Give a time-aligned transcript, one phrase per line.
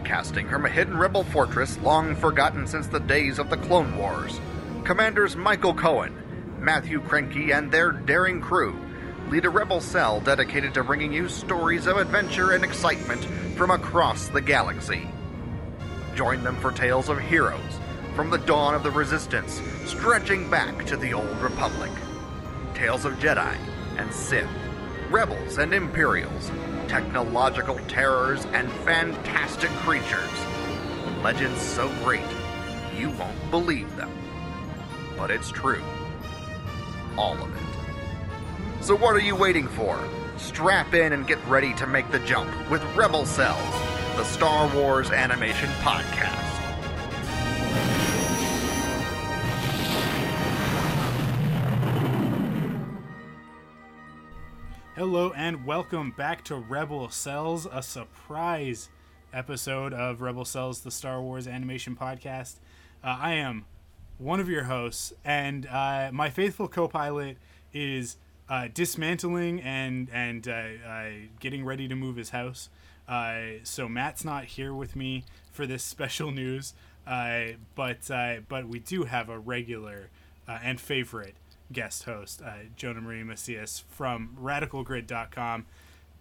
[0.00, 4.40] Broadcasting from a hidden rebel fortress long forgotten since the days of the Clone Wars,
[4.82, 6.16] Commanders Michael Cohen,
[6.58, 8.74] Matthew Krenke, and their daring crew
[9.28, 13.22] lead a rebel cell dedicated to bringing you stories of adventure and excitement
[13.56, 15.06] from across the galaxy.
[16.14, 17.78] Join them for tales of heroes
[18.16, 21.92] from the dawn of the Resistance, stretching back to the Old Republic.
[22.74, 23.54] Tales of Jedi
[23.98, 24.48] and Sith,
[25.10, 26.50] rebels and Imperials,
[26.90, 30.28] technological terrors, and fantastic creatures.
[31.22, 32.20] Legends so great,
[32.98, 34.10] you won't believe them.
[35.16, 35.84] But it's true.
[37.16, 38.84] All of it.
[38.84, 40.02] So what are you waiting for?
[40.36, 43.74] Strap in and get ready to make the jump with Rebel Cells,
[44.16, 46.39] the Star Wars Animation Podcast.
[55.10, 58.90] Hello and welcome back to Rebel Cells, a surprise
[59.32, 62.60] episode of Rebel Cells, the Star Wars animation podcast.
[63.02, 63.64] Uh, I am
[64.18, 67.38] one of your hosts, and uh, my faithful co-pilot
[67.74, 70.52] is uh, dismantling and and uh,
[70.88, 71.08] uh,
[71.40, 72.68] getting ready to move his house.
[73.08, 76.72] Uh, so Matt's not here with me for this special news,
[77.04, 78.08] but
[78.48, 80.08] but we do have a regular
[80.46, 81.34] and favorite
[81.72, 85.66] guest host, uh, Jonah Marie Macias from RadicalGrid.com,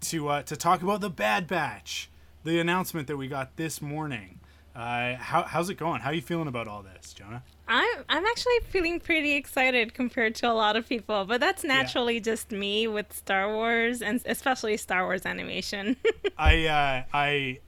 [0.02, 2.09] to uh, to talk about the Bad Batch,
[2.44, 4.39] the announcement that we got this morning.
[4.75, 6.00] Uh, how, how's it going?
[6.00, 7.43] How are you feeling about all this, Jonah?
[7.67, 12.15] I'm I'm actually feeling pretty excited compared to a lot of people, but that's naturally
[12.15, 12.21] yeah.
[12.21, 15.98] just me with Star Wars and especially Star Wars animation.
[16.38, 17.59] I, uh, I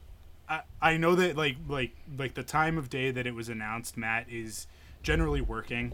[0.48, 3.96] I I know that like like like the time of day that it was announced,
[3.96, 4.66] Matt is
[5.02, 5.92] generally working.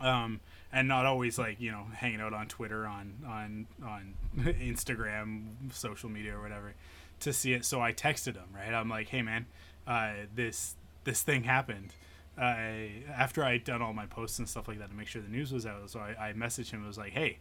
[0.00, 0.40] Um,
[0.72, 6.08] and not always like you know hanging out on Twitter, on on on Instagram, social
[6.08, 6.74] media or whatever,
[7.20, 7.64] to see it.
[7.64, 8.48] So I texted him.
[8.54, 9.46] Right, I'm like, hey man,
[9.86, 11.94] uh, this this thing happened.
[12.38, 15.28] Uh, after I'd done all my posts and stuff like that to make sure the
[15.28, 16.84] news was out, so I, I messaged him.
[16.84, 17.38] I was like, hey,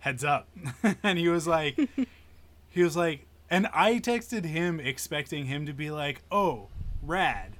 [0.00, 0.48] heads up,
[1.02, 1.78] and he was like,
[2.68, 6.68] he was like, and I texted him expecting him to be like, oh,
[7.00, 7.52] rad,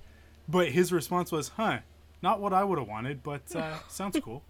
[0.46, 1.78] but his response was, huh,
[2.20, 4.42] not what I would have wanted, but uh, sounds cool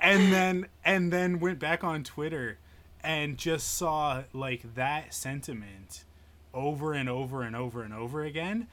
[0.00, 2.58] and then and then went back on Twitter
[3.02, 6.04] and just saw like that sentiment
[6.52, 8.66] over and over and over and over again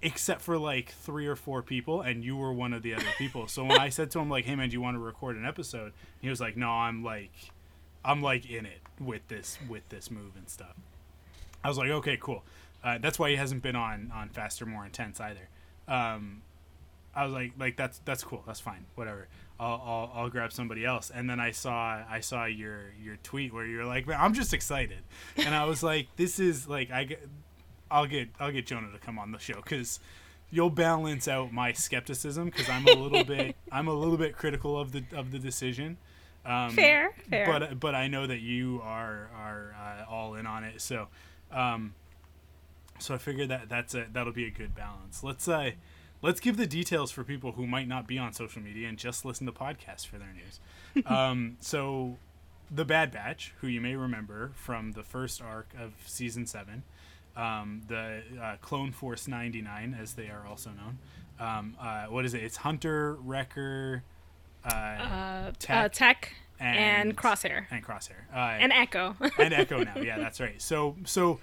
[0.00, 3.46] except for like three or four people and you were one of the other people
[3.48, 5.44] so when i said to him like hey man do you want to record an
[5.44, 7.32] episode he was like no i'm like
[8.04, 10.74] i'm like in it with this with this move and stuff
[11.64, 12.44] i was like okay cool
[12.84, 15.48] uh, that's why he hasn't been on on faster more intense either
[15.88, 16.42] um,
[17.14, 18.42] I was like, like that's that's cool.
[18.46, 18.86] That's fine.
[18.94, 19.28] Whatever.
[19.60, 21.10] I'll, I'll, I'll grab somebody else.
[21.14, 25.02] And then I saw I saw your your tweet where you're like, I'm just excited,
[25.36, 27.28] and I was like, this is like I get,
[27.90, 30.00] I'll get I'll get Jonah to come on the show because
[30.50, 34.78] you'll balance out my skepticism because I'm a little bit I'm a little bit critical
[34.78, 35.96] of the of the decision.
[36.44, 37.46] Um, fair, fair.
[37.46, 40.80] But but I know that you are are uh, all in on it.
[40.80, 41.08] So,
[41.52, 41.94] um,
[42.98, 45.22] so I figured that that's a that'll be a good balance.
[45.22, 45.72] Let's uh
[46.22, 49.24] let's give the details for people who might not be on social media and just
[49.24, 51.06] listen to podcasts for their news.
[51.06, 52.16] um, so,
[52.70, 56.84] the Bad Batch, who you may remember from the first arc of season seven,
[57.36, 60.98] um, the uh, Clone Force 99, as they are also known.
[61.40, 62.42] Um, uh, what is it?
[62.42, 64.02] It's Hunter, Wrecker,
[64.64, 66.78] uh, uh Tech, uh, Tech and,
[67.08, 69.82] and, Crosshair, and Crosshair, uh, and Echo, and Echo.
[69.82, 70.60] Now, yeah, that's right.
[70.62, 71.40] So, so,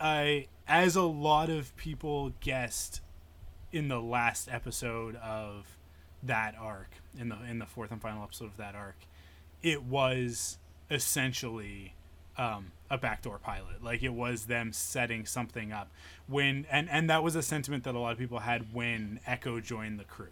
[0.00, 3.00] as a lot of people guessed
[3.72, 5.76] in the last episode of
[6.22, 8.96] that arc in the in the fourth and final episode of that arc
[9.62, 10.58] it was
[10.90, 11.94] essentially
[12.36, 13.82] um, a backdoor pilot.
[13.82, 15.90] Like it was them setting something up
[16.26, 19.60] when and and that was a sentiment that a lot of people had when echo
[19.60, 20.28] joined the crew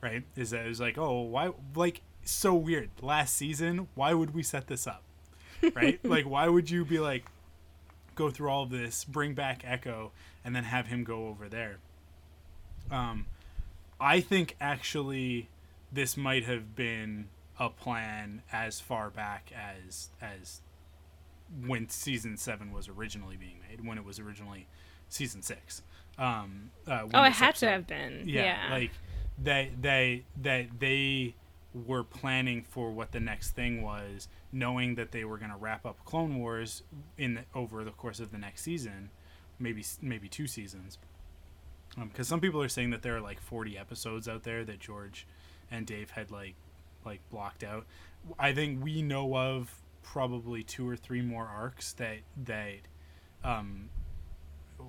[0.00, 0.24] right?
[0.34, 2.90] Is that it was like oh why like so weird.
[3.02, 5.02] Last season why would we set this up
[5.74, 6.00] right?
[6.04, 7.26] Like why would you be like
[8.14, 10.12] go through all of this bring back echo
[10.44, 11.78] and then have him go over there
[12.90, 13.26] um,
[14.00, 15.48] I think actually
[15.92, 17.28] this might have been
[17.58, 20.60] a plan as far back as as
[21.66, 24.66] when season seven was originally being made, when it was originally
[25.08, 25.82] season six.
[26.18, 28.22] Um, uh, Oh, it had episode- to have been.
[28.28, 28.74] yeah, Yeah.
[28.74, 28.90] like
[29.42, 31.34] they they that they
[31.72, 35.86] were planning for what the next thing was, knowing that they were going to wrap
[35.86, 36.82] up Clone Wars
[37.16, 39.10] in the, over the course of the next season,
[39.58, 40.98] maybe maybe two seasons.
[42.08, 45.26] Because some people are saying that there are like 40 episodes out there that George
[45.70, 46.54] and Dave had like
[47.04, 47.86] like blocked out.
[48.38, 52.80] I think we know of probably two or three more arcs that that
[53.44, 53.88] um,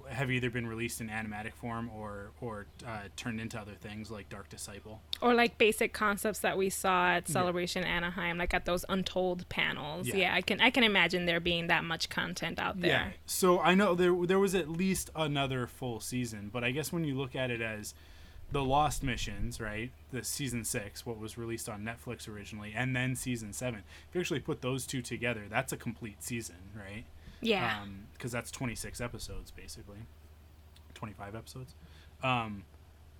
[0.09, 4.29] have either been released in animatic form or or uh, turned into other things like
[4.29, 5.01] Dark Disciple.
[5.21, 10.07] or like basic concepts that we saw at Celebration Anaheim, like at those untold panels.
[10.07, 10.15] Yeah.
[10.15, 10.35] Yeah.
[10.35, 12.89] I can I can imagine there being that much content out there.
[12.91, 13.09] Yeah.
[13.25, 17.03] So I know there there was at least another full season, but I guess when
[17.03, 17.93] you look at it as
[18.51, 19.91] the Lost Missions, right?
[20.11, 23.83] The season six, what was released on Netflix originally, and then season seven.
[24.09, 27.05] If you actually put those two together, that's a complete season, right?
[27.41, 27.83] Yeah.
[28.13, 29.97] because that's 26 episodes basically.
[30.93, 31.75] 25 episodes.
[32.23, 32.63] Um,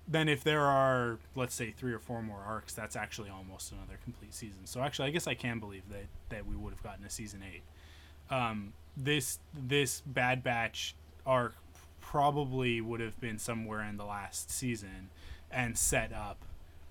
[0.08, 3.98] then if there are let's say three or four more arcs that's actually almost another
[4.04, 4.66] complete season.
[4.66, 7.42] So actually i guess i can believe that that we would have gotten a season
[8.30, 10.94] 8 um, this this bad batch
[11.26, 11.54] arc
[12.00, 15.10] probably would have been somewhere in the last season
[15.50, 16.38] and set up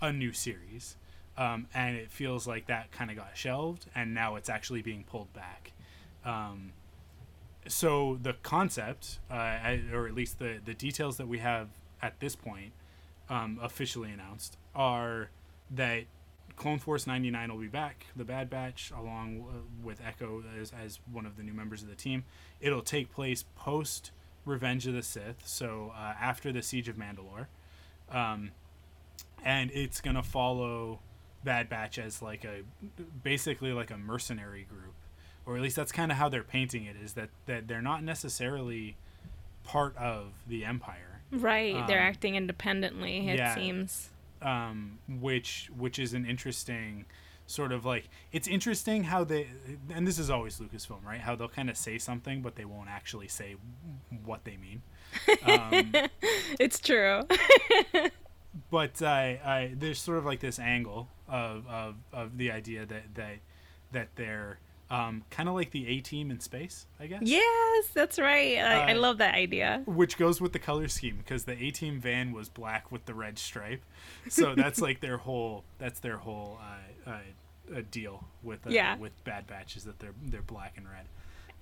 [0.02, 0.96] a new series.
[1.38, 5.04] Um, and it feels like that kind of got shelved and now it's actually being
[5.04, 5.72] pulled back.
[6.26, 6.74] Um,
[7.68, 11.70] so the concept, uh, or at least the the details that we have
[12.02, 12.74] at this point,
[13.30, 15.30] um, officially announced, are
[15.70, 16.06] that
[16.56, 19.46] Clone Force 99 will be back, the Bad Batch, along
[19.84, 22.24] with Echo as, as one of the new members of the team.
[22.60, 24.12] It'll take place post
[24.46, 27.46] Revenge of the Sith, so uh, after the Siege of Mandalore,
[28.10, 28.52] um,
[29.44, 31.00] and it's gonna follow
[31.44, 32.62] Bad Batch as like a
[33.24, 34.94] basically like a mercenary group
[35.46, 38.04] or at least that's kind of how they're painting it is that that they're not
[38.04, 38.96] necessarily
[39.64, 41.86] part of the empire right.
[41.88, 43.56] they're um, acting independently, it yeah.
[43.56, 44.10] seems.
[44.42, 47.06] um, which which is an interesting
[47.48, 49.48] sort of like it's interesting how they
[49.94, 52.88] and this is always lucasfilm right how they'll kind of say something but they won't
[52.88, 53.56] actually say
[54.24, 54.82] what they mean
[55.46, 55.94] um,
[56.60, 57.22] It's true.
[58.72, 63.16] but I, I there's sort of like this angle of, of, of the idea that
[63.16, 63.38] that
[63.92, 64.60] that they're
[64.92, 68.58] um, kind of like the A team in space I guess yes, that's right.
[68.58, 69.82] I, I Uh, love that idea.
[69.86, 73.14] which goes with the color scheme because the A team van was black with the
[73.14, 73.82] red stripe,
[74.30, 76.60] so that's like their whole that's their whole
[77.08, 78.98] uh, uh, deal with uh, Yeah.
[78.98, 81.06] with Bad Batch is that they're they're black and red.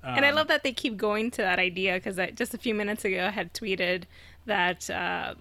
[0.03, 2.73] and I Um, love that they keep going to that idea because just a few
[2.73, 4.03] minutes ago I had tweeted
[4.47, 5.35] that uh,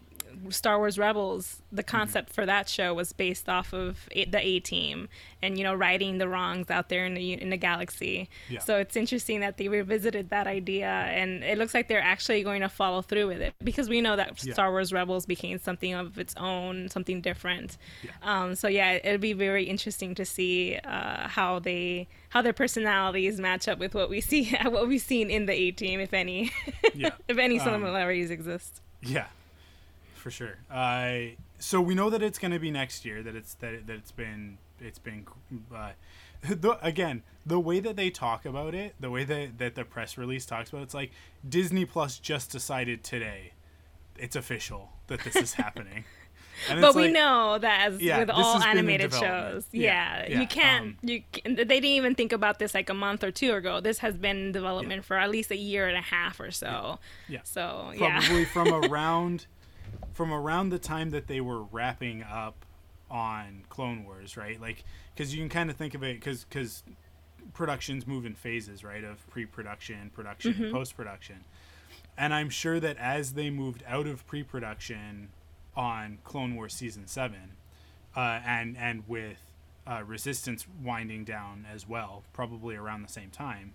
[0.50, 1.96] Star Wars Rebels, the Mm-hmm.
[1.96, 5.08] concept for that show was based off of a- the A Team
[5.42, 8.28] and you know righting the wrongs out there in the in the galaxy.
[8.48, 8.58] Yeah.
[8.60, 12.60] So it's interesting that they revisited that idea, and it looks like they're actually going
[12.62, 14.52] to follow through with it because we know that Yeah.
[14.54, 17.76] Star Wars Rebels became something of its own, something different.
[18.02, 18.10] Yeah.
[18.22, 23.40] Um, so yeah, it'll be very interesting to see uh, how they how their personalities
[23.40, 26.50] match up with what we see what we've seen in the A Team, if any,
[26.94, 27.10] Yeah.
[27.28, 28.80] if any Um, similarities exist.
[29.02, 29.26] Yeah,
[30.18, 30.58] for sure.
[30.70, 33.22] Uh, so we know that it's going to be next year.
[33.22, 35.26] That it's that, that it's been it's been
[35.74, 35.90] uh,
[36.42, 40.18] the, again the way that they talk about it, the way that that the press
[40.18, 41.10] release talks about it, it's like
[41.48, 43.52] Disney Plus just decided today,
[44.16, 46.04] it's official that this is happening.
[46.68, 49.64] And But we like- know that as Yeah, with all has been in animated shows,
[49.70, 50.84] Yeah, yeah, yeah, you can't.
[50.86, 53.80] um, you c- they didn't even think about this like a month or two ago.
[53.80, 56.98] This has been in development for at least a year and a half or so.
[57.28, 57.42] Yeah.
[57.44, 59.46] So yeah, probably from around
[60.18, 62.66] from around the time that they were wrapping up
[63.08, 64.60] on Clone Wars, right?
[64.60, 64.82] Like
[65.14, 66.82] because you can kind of think of it because because
[67.54, 69.04] productions move in phases, right?
[69.04, 70.72] Of pre-production, production, Mm-hmm.
[70.72, 71.44] post-production.
[72.16, 75.28] And I'm sure that as they moved out of pre-production
[75.76, 77.52] on Clone Wars season seven,
[78.16, 79.38] uh, and and with
[79.86, 83.74] uh, Resistance winding down as well, probably around the same time,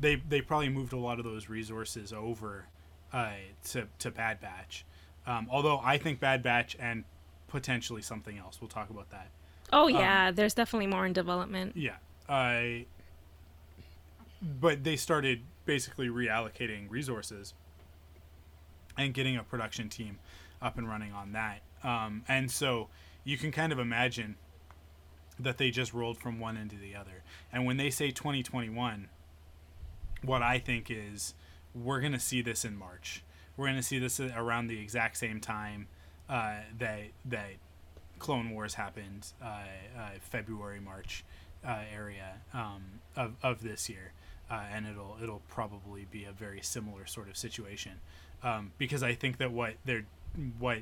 [0.00, 2.68] they they probably moved a lot of those resources over
[3.12, 3.32] uh,
[3.64, 4.86] to to Bad Batch.
[5.26, 7.04] Um, although I think Bad Batch and
[7.48, 8.60] potentially something else.
[8.60, 9.30] We'll talk about that.
[9.72, 11.76] oh yeah, there's definitely more in development.
[11.76, 11.96] Yeah.
[12.28, 12.86] I.
[14.42, 17.54] but they started basically reallocating resources
[18.98, 20.18] and getting a production team
[20.60, 21.60] up and running on that.
[21.82, 22.88] Um, and so
[23.24, 24.36] you can kind of imagine
[25.38, 27.22] that they just rolled from one end to the other.
[27.52, 29.08] And when they say 2021,
[30.22, 31.34] what I think is
[31.74, 33.22] we're going to see this in March.
[33.56, 35.86] We're going to see this around the exact same time
[36.28, 37.50] uh, that that
[38.18, 41.24] Clone Wars happened, uh, uh, February March
[41.66, 42.82] uh, area um,
[43.16, 44.12] of of this year.
[44.50, 47.92] uh, and it'll it'll probably be a very similar sort of situation
[48.42, 50.04] um, because I think that what they're
[50.58, 50.78] what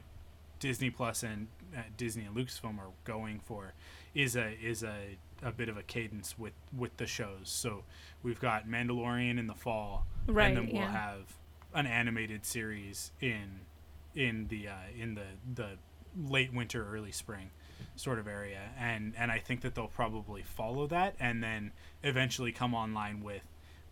[0.58, 3.74] Disney Plus and uh, Disney and Lucasfilm are going for
[4.14, 7.44] is a is a, a bit of a cadence with with the shows.
[7.44, 7.84] So
[8.22, 10.92] we've got Mandalorian in the fall, Right, and then we'll yeah.
[10.92, 11.38] have
[11.74, 13.60] an animated series in
[14.14, 15.24] in the uh, in the
[15.54, 15.68] the
[16.16, 17.50] late winter, early spring
[17.96, 22.52] sort of area, and and I think that they'll probably follow that, and then eventually
[22.52, 23.42] come online with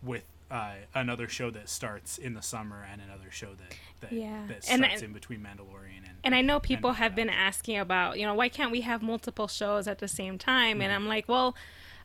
[0.03, 4.47] with uh, another show that starts in the summer and another show that that, Yeah.
[4.47, 7.15] that And starts I- in between Mandalorian and And I know people and, have uh,
[7.15, 10.73] been asking about, you know, why can't we have multiple shows at the same time?
[10.77, 10.81] Mm-hmm.
[10.81, 11.55] And I'm like, well,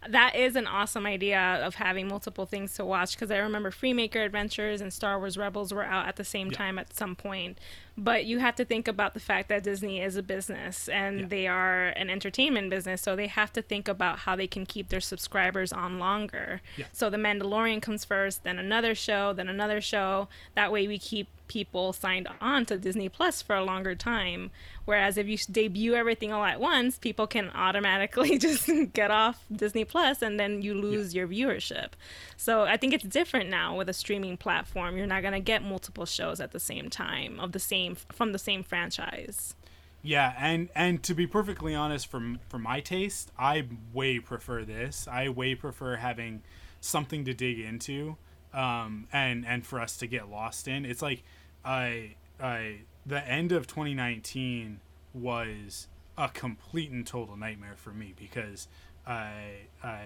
[0.08, 4.24] that is an awesome idea of having multiple things to watch because I remember Freemaker
[4.24, 6.58] Adventures and Star Wars Rebels were out at the same Yeah.
[6.58, 7.58] time at some point.
[7.98, 11.26] But you have to think about the fact that Disney is a business and Yeah.
[11.28, 14.90] they are an entertainment business, so they have to think about how they can keep
[14.90, 16.60] their subscribers on longer.
[16.76, 16.86] Yeah.
[16.92, 20.28] So The Mandalorian comes first, then another show, then another show.
[20.54, 24.50] That way we keep people signed on to Disney Plus for a longer time.
[24.84, 29.84] Whereas if you debut everything all at once, people can automatically just get off Disney
[29.84, 31.90] Plus and then you lose your viewership.
[32.36, 34.96] So I think it's different now with a streaming platform.
[34.96, 38.32] You're not going to get multiple shows at the same time of the same from
[38.32, 39.54] the same franchise.
[40.02, 45.08] Yeah, and and to be perfectly honest, from for my taste, I way prefer this.
[45.10, 46.42] I way prefer having
[46.80, 48.16] something to dig into,
[48.54, 50.84] um, and and for us to get lost in.
[50.84, 51.22] It's like,
[51.64, 54.80] I I the end of 2019
[55.14, 55.88] was
[56.18, 58.68] a complete and total nightmare for me because
[59.06, 60.00] I I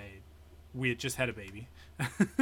[0.74, 1.68] we had just had a baby.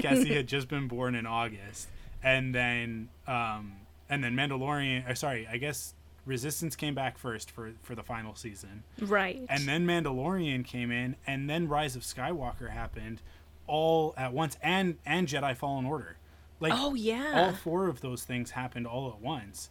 [0.00, 1.88] Cassie had just been born in August,
[2.22, 3.72] and then um,
[4.08, 5.16] and then Mandalorian.
[5.16, 5.94] Sorry, I guess
[6.26, 9.42] Resistance came back first for for the final season, Right.
[9.48, 13.20] and then Mandalorian came in, and then Rise of Skywalker happened,
[13.66, 16.16] all at once, and and Jedi Fallen Order.
[16.60, 17.32] Like Oh, yeah.
[17.34, 19.70] all four of those things happened all at once,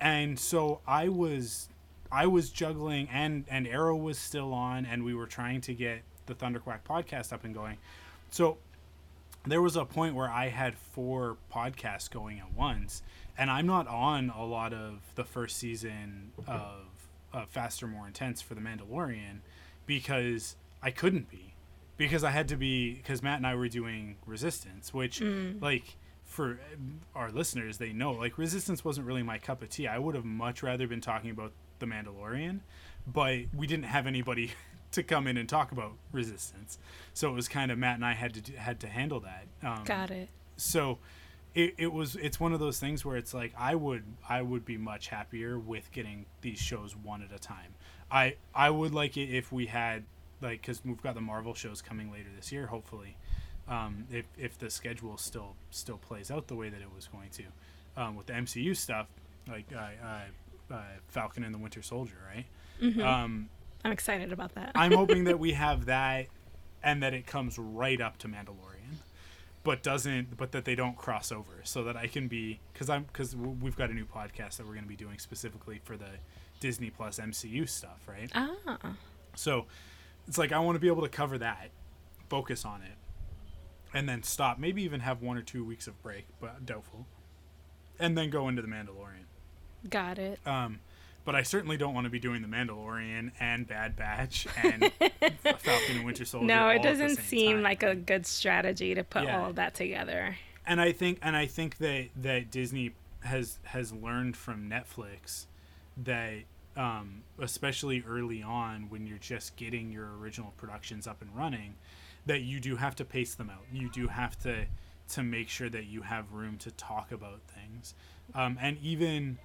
[0.00, 1.68] and so I was
[2.10, 6.02] I was juggling, and and Arrow was still on, and we were trying to get
[6.26, 7.78] the Thunderquack podcast up and going.
[8.30, 8.58] So
[9.44, 13.02] there was a point where I had four podcasts going at once,
[13.36, 16.86] and I'm not on a lot of the first season of,
[17.32, 19.38] of Faster, More Intense for The Mandalorian
[19.84, 21.51] because I couldn't be.
[21.96, 25.20] Because I had to be, because Matt and I were doing Resistance, which,
[25.60, 26.58] like, for
[27.14, 29.86] our listeners, they know, like, Resistance wasn't really my cup of tea.
[29.86, 32.60] I would have much rather been talking about The Mandalorian,
[33.06, 34.52] but we didn't have anybody
[34.92, 36.78] to come in and talk about Resistance.
[37.14, 39.46] So it was kind of Matt and I had to had to handle that.
[39.62, 40.28] Um, Got it.
[40.56, 40.98] so
[41.54, 44.64] it, it was it's one of those things where it's like I would I would
[44.64, 47.74] be much happier with getting these shows one at a time.
[48.10, 50.04] I I would like it if we had
[50.42, 53.16] like because we've got the Marvel shows coming later this year, hopefully.
[53.68, 57.30] Um, if if the schedule still still plays out the way that it was going
[57.30, 57.44] to,
[57.96, 59.06] um, with the MCU stuff
[59.48, 62.46] like uh, uh, uh, Falcon and the Winter Soldier, right?
[63.00, 63.48] Um,
[63.84, 64.72] I'm excited about that.
[64.74, 66.26] I'm hoping that we have that,
[66.82, 68.96] and that it comes right up to Mandalorian,
[69.64, 73.04] but doesn't, but that they don't cross over, so that I can be, because I'm,
[73.04, 76.10] because we've got a new podcast that we're going to be doing specifically for the
[76.60, 78.30] Disney Plus MCU stuff, right?
[78.82, 78.96] ah.
[79.34, 79.66] So
[80.28, 81.70] it's like I want to be able to cover that,
[82.28, 82.96] focus on it,
[83.94, 84.58] and then stop.
[84.58, 87.06] Maybe even have one or two weeks of break, but doubtful,
[87.98, 89.26] and then go into the Mandalorian.
[89.90, 90.38] Got it.
[90.46, 90.80] Um,
[91.24, 94.90] but I certainly don't want to be doing the Mandalorian and Bad Batch and
[95.58, 96.46] Falcon and Winter Soldier.
[96.46, 99.40] No, it doesn't seem time, like a good strategy to put Yeah.
[99.40, 100.36] all of that together.
[100.66, 105.46] And I think, and I think that that Disney has has learned from Netflix
[105.96, 106.34] that,
[106.76, 111.74] um, especially early on when you're just getting your original productions up and running,
[112.26, 113.64] that you do have to pace them out.
[113.72, 114.66] You do have to
[115.10, 117.94] to make sure that you have room to talk about things,
[118.34, 119.38] um, and even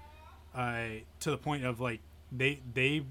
[0.56, 0.86] uh,
[1.20, 2.00] to the point of like
[2.32, 3.04] they they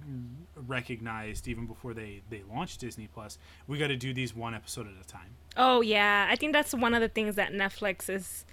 [0.67, 4.87] recognized even before they they launched Disney Plus, we got to do these one episode
[4.87, 5.37] at a time.
[5.57, 8.45] Oh yeah, I think that's one of the things that Netflix is.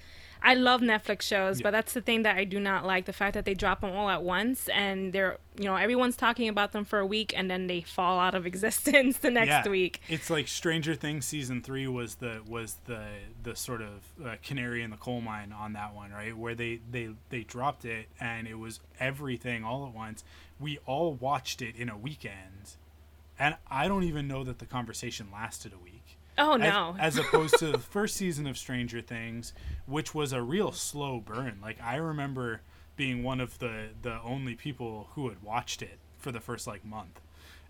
[0.46, 1.64] I love Netflix shows, Yeah.
[1.64, 3.92] but that's the thing that I do not like the fact that they drop them
[3.92, 7.50] all at once and they're, you know, everyone's talking about them for a week and
[7.50, 9.70] then they fall out of existence the next Yeah.
[9.70, 10.02] week.
[10.10, 13.06] It's like Stranger Things season three was the was the
[13.42, 16.36] the sort of uh, canary in the coal mine on that one, right?
[16.38, 20.26] Where they they they dropped it and it was everything all at once.
[20.60, 22.76] We all watched it in a weekend,
[23.40, 25.93] and I don't even know that the conversation lasted a week.
[26.38, 26.96] Oh no.
[27.00, 29.54] As, opposed to the first season of Stranger Things,
[29.86, 31.60] which was a real slow burn.
[31.62, 32.62] Like I remember
[32.96, 36.86] being one of the the only people who had watched it for the first like
[36.86, 37.22] month,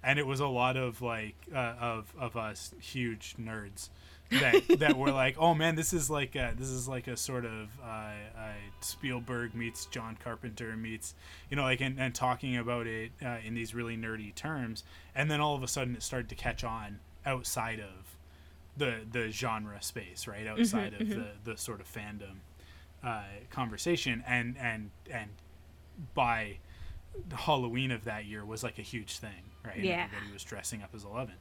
[0.04, 3.90] and it was a lot of like uh, of of us huge nerds
[4.40, 7.46] that that were like, oh man, this is like a, this is like a sort
[7.46, 11.16] of uh, uh, Spielberg meets John Carpenter meets
[11.50, 14.84] you know like and, and talking about it uh, in these really nerdy terms,
[15.16, 18.13] and then all of a sudden it started to catch on outside of
[18.78, 22.38] the the genre space, right outside of the the sort of fandom
[23.04, 25.30] uh, conversation, and and and
[26.14, 26.58] by
[27.32, 29.76] Halloween of that year was like a huge thing, right?
[29.76, 30.06] And Yeah.
[30.06, 31.36] Everybody was dressing up as Eleven.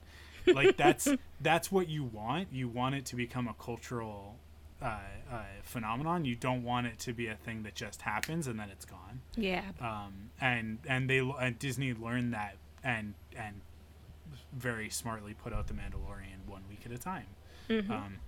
[0.46, 1.08] Like that's
[1.40, 2.48] that's what you want.
[2.52, 4.36] You want it to become a cultural
[4.82, 4.98] uh,
[5.30, 6.24] uh, phenomenon.
[6.24, 9.20] You don't want it to be a thing that just happens and then it's gone.
[9.36, 9.62] Yeah.
[9.80, 13.60] Um, and and they and Disney learned that and and
[14.52, 17.26] very smartly put out the Mandalorian one week at a time.
[17.71, 18.18] Um,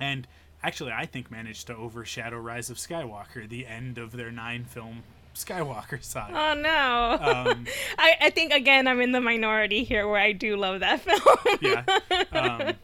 [0.00, 0.26] and
[0.62, 5.02] actually, I think managed to overshadow Rise of Skywalker, the end of their nine film
[5.34, 6.32] Skywalker saga.
[6.36, 7.18] Oh no.
[7.20, 7.66] Um,
[7.98, 11.58] I, I think again I'm in the minority here where I do love that film.
[11.60, 11.84] yeah.
[12.32, 12.74] Um,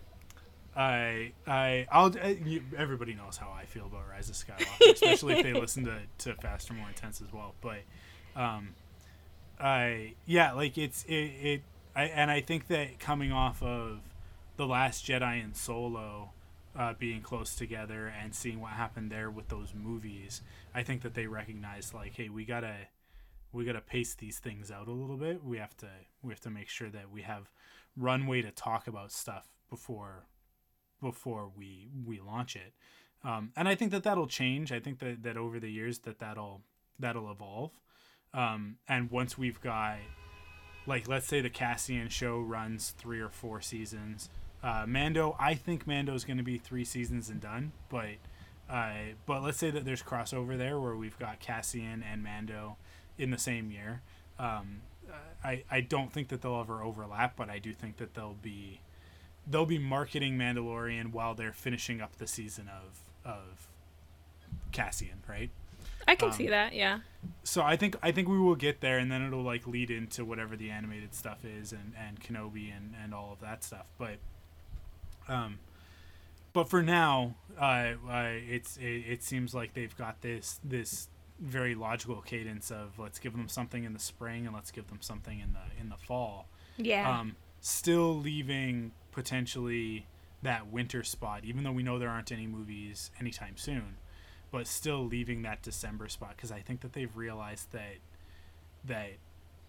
[0.76, 5.34] I I I'll uh, you, everybody knows how I feel about Rise of Skywalker, especially
[5.38, 7.54] if they listen to to Faster, More Intense as well.
[7.60, 7.80] But
[8.34, 8.74] um,
[9.60, 11.62] I yeah, like it's it, it
[11.98, 13.98] I and I think that coming off of
[14.56, 16.30] the Last Jedi and Solo.
[16.76, 21.14] Uh, being close together and seeing what happened there with those movies, I think that
[21.14, 22.76] they recognized like, hey, we gotta
[23.52, 25.42] we gotta pace these things out a little bit.
[25.42, 25.88] We have to
[26.22, 27.50] we have to make sure that we have
[27.96, 30.26] runway to talk about stuff before
[31.02, 32.74] before we we launch it.
[33.24, 34.70] Um, and I think that that'll change.
[34.70, 36.60] I think that that over the years that that'll
[37.00, 37.72] that'll evolve.
[38.32, 39.98] Um, and once we've got
[40.88, 44.30] like let's say the Cassian show runs three or four seasons.
[44.62, 48.06] Uh, Mando, I think Mando's going to be three seasons and done, but
[48.68, 48.92] uh,
[49.26, 52.76] but let's say that there's crossover there where we've got Cassian and Mando
[53.18, 54.00] in the same year.
[54.38, 54.80] Um,
[55.44, 58.80] I I don't think that they'll ever overlap, but I do think that they'll be
[59.46, 63.68] they'll be marketing Mandalorian while they're finishing up the season of of
[64.72, 65.50] Cassian, right?
[66.08, 66.72] I can Um, see that.
[66.74, 67.00] Yeah.
[67.44, 70.24] so I think I think we will get there, and then it'll like lead into
[70.24, 73.86] whatever the animated stuff is, and and Kenobi and and all of that stuff.
[73.98, 74.16] But
[75.28, 75.58] um,
[76.52, 81.74] but for now, uh, uh it's it, it seems like they've got this this very
[81.74, 85.38] logical cadence of let's give them something in the spring and let's give them something
[85.38, 86.48] in the in the fall.
[86.78, 87.08] Yeah.
[87.20, 90.06] Um, still leaving potentially
[90.42, 93.96] that winter spot, even though we know there aren't any movies anytime soon,
[94.50, 97.96] but still leaving that December spot because I think that they've realized that
[98.84, 99.12] that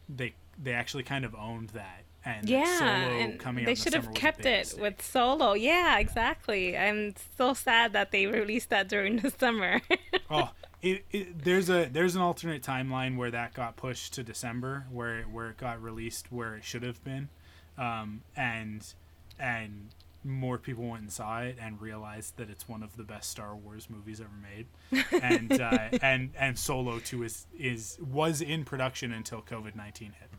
[0.07, 3.75] they they actually kind of owned that and that yeah, Solo and they in the
[3.75, 4.81] should have summer was a kept it mistake.
[4.81, 5.53] with Solo.
[5.53, 6.77] Yeah, exactly.
[6.77, 9.81] I'm so sad that they released that during the summer.
[10.29, 10.49] oh
[10.81, 15.23] it, it, there's a there's an alternate timeline where that got pushed to December where
[15.23, 17.29] where it got released where it should have been
[17.77, 18.93] um, and
[19.37, 19.89] and
[20.23, 23.55] more people went and saw it and realized that it's one of the best Star
[23.55, 24.67] Wars movies ever made
[25.23, 30.29] and uh, and and Solo 2 is is was in production until COVID-19 hit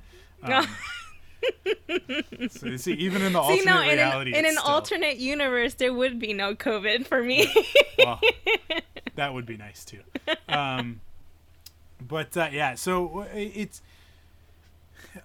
[0.43, 0.66] um,
[2.51, 5.16] so, see even in the See, alternate no, in reality an, in an still- alternate
[5.19, 7.53] universe, there would be no COVID for me.
[7.99, 8.21] well,
[9.16, 10.01] that would be nice too.
[10.49, 11.01] Um,
[12.07, 13.83] but uh, yeah, so uh, it's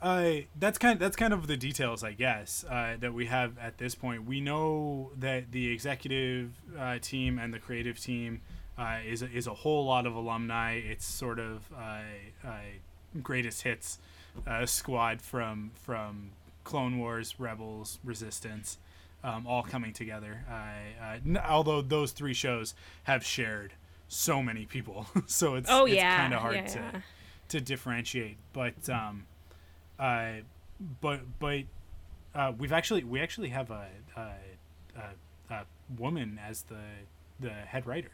[0.02, 3.78] uh, that's kind that's kind of the details, I guess, uh, that we have at
[3.78, 4.26] this point.
[4.26, 8.42] We know that the executive uh, team and the creative team
[8.78, 10.74] uh, is a, is a whole lot of alumni.
[10.74, 12.00] It's sort of uh,
[12.46, 12.52] uh,
[13.22, 14.00] greatest hits
[14.48, 16.32] uh, squad from from
[16.64, 18.78] Clone Wars, Rebels, Resistance,
[19.24, 20.44] um, all coming together.
[21.26, 23.74] N- although those three shows have shared
[24.08, 27.00] so many people, so it's oh it's yeah, kind of hard yeah, to yeah.
[27.50, 28.38] to differentiate.
[28.52, 29.26] But um,
[30.00, 30.32] uh,
[31.02, 31.64] but but
[32.34, 34.22] uh, we've actually we actually have a a,
[35.00, 35.66] a, a
[35.98, 36.76] woman as the
[37.40, 38.12] the head writer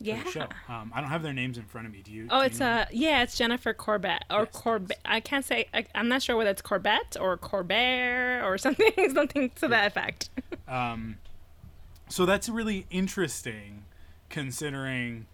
[0.00, 0.22] Yeah.
[0.24, 0.46] the show.
[0.68, 2.00] Um, I don't have their names in front of me.
[2.02, 2.26] Do you?
[2.30, 2.72] Oh, do it's you know?
[2.72, 4.98] uh yeah, it's Jennifer Corbett or Yes, Corbett.
[5.04, 5.68] I can't say.
[5.74, 10.30] I, I'm not sure whether it's Corbett or Corbett or something, something to that effect.
[10.68, 11.16] Um,
[12.08, 13.84] so that's really interesting,
[14.30, 15.26] considering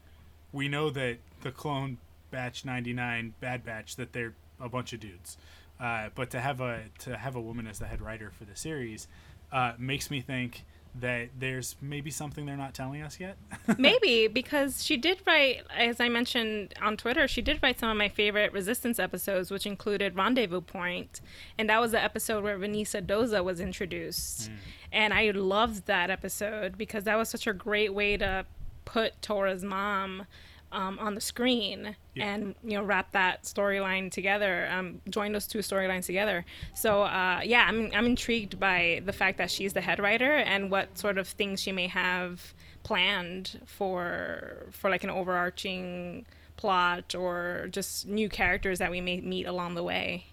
[0.52, 1.98] we know that the clone
[2.32, 5.36] batch 99 bad batch that they're a bunch of dudes
[5.80, 8.56] uh, but to have a to have a woman as the head writer for the
[8.56, 9.08] series
[9.52, 10.64] uh, makes me think
[11.00, 13.36] that there's maybe something they're not telling us yet.
[13.78, 17.96] Maybe because she did write, as I mentioned on Twitter, she did write some of
[17.96, 21.20] my favorite Resistance episodes, which included Rendezvous Point,
[21.58, 24.50] and that was the episode where Venisa Doza was introduced,
[24.92, 28.46] and I loved that episode because that was such a great way to
[28.84, 30.26] put Torra's mom
[30.72, 32.26] um, on the screen Yeah.
[32.26, 37.40] and you know wrap that storyline together um, join those two storylines together so uh,
[37.44, 41.16] yeah I'm, I'm intrigued by the fact that she's the head writer and what sort
[41.18, 42.52] of things she may have
[42.82, 46.26] planned for for like an overarching
[46.56, 50.26] plot or just new characters that we may meet along the way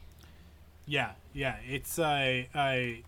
[0.88, 1.56] Yeah, yeah.
[1.67, 3.02] It's I I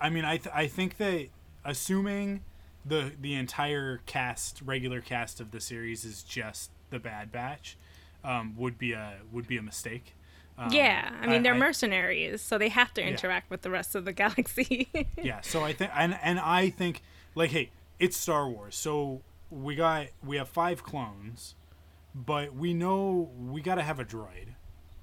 [0.00, 1.28] I mean I th- I think that
[1.64, 2.42] assuming
[2.84, 7.76] the the entire cast regular cast of the series is just the Bad Batch
[8.24, 10.14] um, would be a would be a mistake.
[10.58, 13.94] Um, yeah i mean they're I- mercenaries so they have to interact with the rest
[13.94, 14.86] of the galaxy.
[15.16, 17.00] Yeah so i think and and i think
[17.34, 21.54] like hey it's star wars so we got we have five clones
[22.14, 24.48] but we know we got to have a droid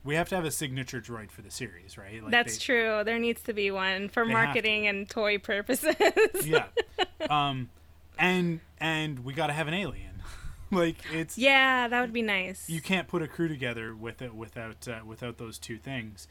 [0.10, 3.04] we have to have a signature droid for the series right like That's they- true.
[3.06, 5.96] There needs to be one for marketing and toy purposes.
[6.44, 6.66] yeah
[7.30, 7.70] um
[8.18, 10.24] and and we got to have an alien
[10.72, 12.70] like it's yeah, that would be nice.
[12.70, 16.28] you can't put a crew together with it without uh, without those two things.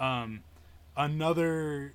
[0.00, 0.40] Um,
[0.96, 1.94] another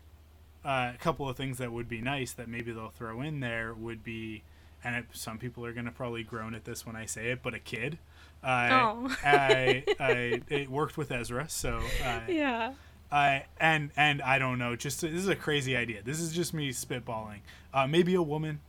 [0.66, 4.04] uh, couple of things that would be nice that maybe they'll throw in there would
[4.04, 4.44] be,
[4.84, 7.54] and it, some people are gonna probably groan at this when I say it, but
[7.54, 7.98] a kid.
[8.44, 9.16] Uh, Oh.
[9.24, 12.74] I, I, it worked with Ezra, so uh, yeah.
[13.12, 14.76] I and and I don't know.
[14.76, 16.02] Just this is a crazy idea.
[16.04, 17.40] This is just me spitballing.
[17.74, 18.60] Uh, maybe a woman,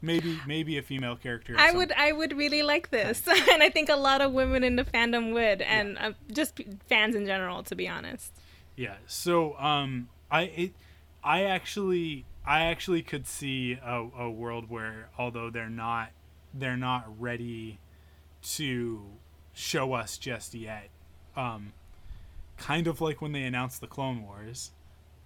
[0.00, 1.56] maybe maybe a female character.
[1.58, 3.26] I would I would really like this.
[3.50, 7.14] and I think a lot of women in the fandom would and uh, just fans
[7.14, 8.32] in general to be honest.
[8.76, 8.94] Yeah.
[9.06, 10.72] So um I it
[11.24, 16.10] I actually I actually could see a, a world where although they're not
[16.52, 17.78] they're not ready
[18.42, 19.02] to
[19.52, 20.88] show us just yet
[21.36, 21.72] um
[22.56, 24.72] kind of like when they announced the Clone Wars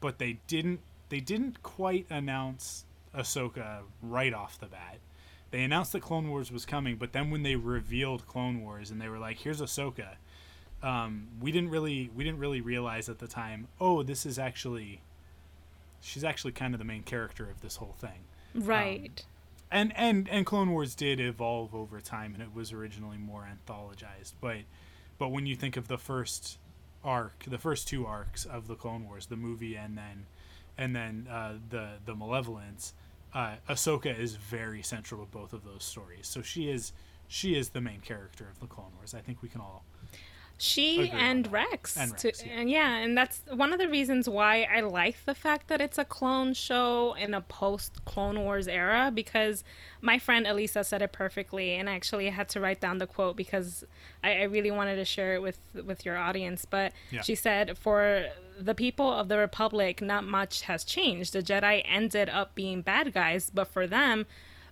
[0.00, 2.85] but they didn't they didn't quite announce
[3.16, 4.98] Ahsoka right off the bat.
[5.50, 9.00] They announced that Clone Wars was coming, but then when they revealed Clone Wars and
[9.00, 10.16] they were like, "Here's Ahsoka,"
[10.83, 13.68] um, we didn't really we didn't really realize at the time.
[13.81, 15.00] Oh, this is actually
[16.05, 18.25] she's actually kind of the main character of this whole thing.
[18.55, 19.25] Right.
[19.71, 24.35] And and and Clone Wars did evolve over time, and it was originally more anthologized.
[24.40, 24.59] But
[25.19, 26.59] but when you think of the first
[27.03, 30.27] arc, the first two arcs of the Clone Wars, the movie and then
[30.79, 32.93] and then uh, the the Malevolence,
[33.33, 36.27] uh, Ahsoka is very central to both of those stories.
[36.27, 36.93] So she is
[37.27, 39.14] she is the main character of the Clone Wars.
[39.14, 39.85] I think we can all
[40.57, 41.53] She on and.
[41.53, 41.97] Rex.
[41.97, 42.53] And to- yeah.
[42.53, 45.99] and yeah, and that's one of the reasons why I like the fact that it's
[45.99, 49.64] a clone show in a post Clone Wars era because
[50.01, 53.37] my friend Elisa said it perfectly, and I actually had to write down the quote
[53.37, 53.85] because
[54.23, 56.64] I, I really wanted to share it with with your audience.
[56.64, 57.23] But Yeah.
[57.23, 58.27] she said, "For
[58.59, 61.33] the people of the Republic, not much has changed.
[61.33, 64.27] The Jedi ended up being bad guys, but for them."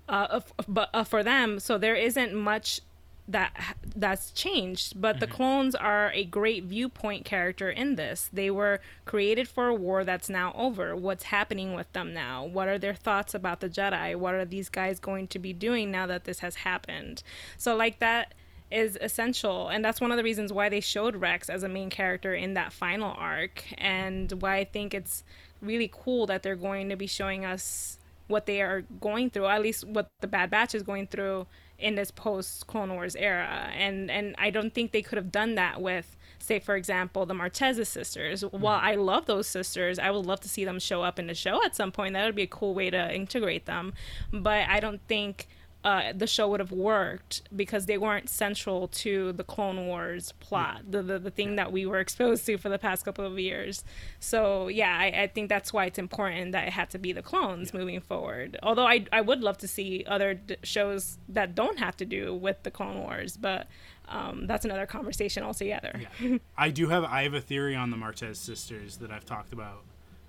[0.08, 2.80] Uh, but uh, for them, so there isn't much
[3.28, 5.36] that that's changed but the mm-hmm.
[5.36, 8.28] clones are a great viewpoint character in this.
[8.32, 10.96] They were created for a war that's now over.
[10.96, 12.44] What's happening with them now?
[12.44, 14.16] What are their thoughts about the jedi?
[14.16, 17.22] What are these guys going to be doing now that this has happened?
[17.56, 18.34] So like that
[18.70, 21.90] is essential and that's one of the reasons why they showed rex as a main
[21.90, 25.24] character in that final arc and why i think it's
[25.60, 27.98] really cool that they're going to be showing us
[28.32, 31.46] what they are going through, at least what the Bad Batch is going through
[31.82, 33.70] in this post Clone Wars era.
[33.76, 37.34] And and I don't think they could have done that with, say, for example, the
[37.34, 38.42] Martezes sisters.
[38.42, 38.60] Mm-hmm.
[38.60, 41.34] While I love those sisters, I would love to see them show up in the
[41.34, 42.14] show at some point.
[42.14, 43.92] That would be a cool way to integrate them.
[44.32, 45.48] But I don't think
[45.84, 50.82] uh, the show would have worked because they weren't central to the Clone Wars plot,
[50.88, 53.84] the, the the thing that we were exposed to for the past couple of years.
[54.20, 57.22] So yeah, I, I think that's why it's important that it had to be the
[57.22, 58.58] clones moving forward.
[58.62, 62.34] Although I I would love to see other d- shows that don't have to do
[62.34, 63.66] with the Clone Wars, but
[64.08, 66.00] um, that's another conversation altogether.
[66.20, 66.38] Yeah.
[66.56, 69.82] I do have I have a theory on the Martez sisters that I've talked about,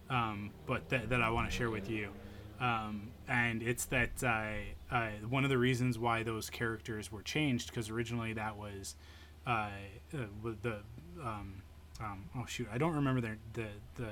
[0.10, 2.10] um, but that, that I want to share with you,
[2.60, 7.68] um, and it's that I uh, one of the reasons why those characters were changed
[7.68, 8.96] because originally that was
[9.48, 9.70] uh,
[10.14, 10.18] uh,
[10.62, 10.78] the
[11.22, 11.62] um,
[12.00, 14.10] um, oh shoot I don't remember their the the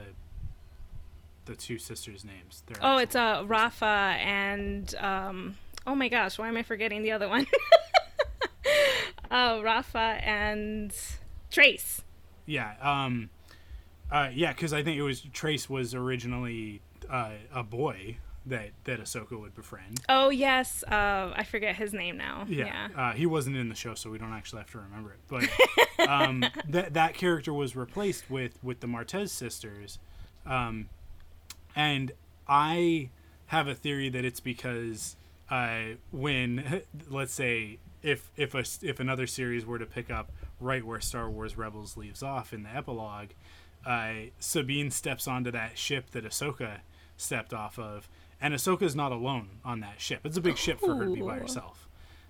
[1.45, 2.63] the two sisters names.
[2.81, 3.85] Oh, it's uh Rafa
[4.19, 7.47] and um oh my gosh, why am I forgetting the other one?
[9.29, 10.93] uh Rafa and
[11.49, 12.03] Trace.
[12.45, 12.73] Yeah.
[12.81, 13.29] Um.
[14.11, 14.29] Uh.
[14.33, 19.39] Yeah, because I think it was Trace was originally uh, a boy that that Ahsoka
[19.39, 20.01] would befriend.
[20.09, 22.45] Oh yes, uh I forget his name now.
[22.47, 22.65] Yeah.
[22.65, 22.87] Yeah.
[22.95, 25.19] Uh, he wasn't in the show, so we don't actually have to remember it.
[25.27, 29.99] But um, that that character was replaced with with the Martez sisters,
[30.45, 30.89] um,
[31.75, 32.11] and
[32.47, 33.09] I
[33.47, 35.15] have a theory that it's because
[35.49, 40.83] uh, when let's say if if a if another series were to pick up right
[40.83, 43.29] where Star Wars Rebels leaves off in the epilogue,
[43.85, 46.79] uh, Sabine steps onto that ship that Ahsoka
[47.17, 48.09] stepped off of,
[48.41, 50.21] and Ahsoka's not alone on that ship.
[50.23, 51.87] It's a big ship for her to be by herself,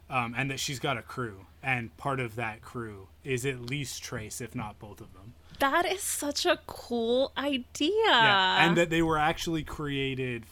[0.09, 4.03] um, and that she's got a crew, and part of that crew is at least
[4.03, 5.33] Trace, if not both of them.
[5.59, 7.91] That is such a cool idea.
[8.05, 10.45] Yeah, and that they were actually created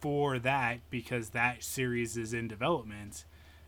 [0.00, 3.24] for that because that series is in development.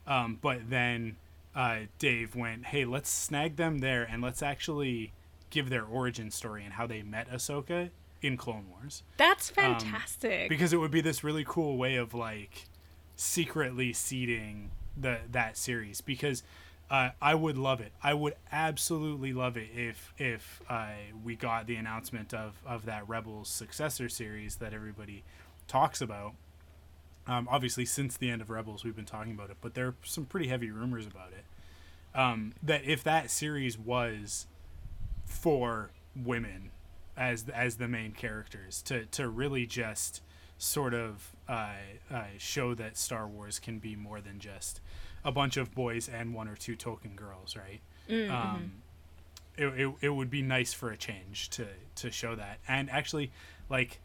[0.06, 1.16] Um, but then
[1.54, 5.12] uh, Dave went, "Hey, let's snag them there and let's actually
[5.50, 7.90] give their origin story and how they met Ahsoka
[8.24, 10.42] in Clone Wars." That's fantastic.
[10.42, 12.66] um, because it would be this really cool way of like
[13.16, 16.42] secretly seeding the that series because
[16.90, 17.92] uh, I would love it.
[18.02, 20.88] I would absolutely love it if if uh,
[21.22, 25.24] we got the announcement of of that Rebels successor series that everybody
[25.66, 26.34] talks about.
[27.26, 29.94] Um, obviously, since the end of Rebels, we've been talking about it, but there are
[30.04, 32.18] some pretty heavy rumors about it.
[32.18, 34.46] Um, that if that series was
[35.24, 36.70] for women
[37.16, 40.22] as as the main characters to to really just
[40.58, 41.72] sort of uh,
[42.12, 44.80] uh, show that Star Wars can be more than just
[45.24, 47.80] a bunch of boys and one or two token girls, right?
[48.54, 48.72] Um,
[49.56, 53.32] it, it, it would be nice for a change to to show that, and actually,
[53.68, 54.00] like.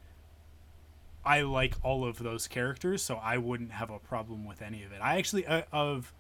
[1.26, 4.93] I like all of those characters, so I wouldn't have a problem with any of
[4.93, 5.00] it.
[5.02, 6.13] I actually uh, of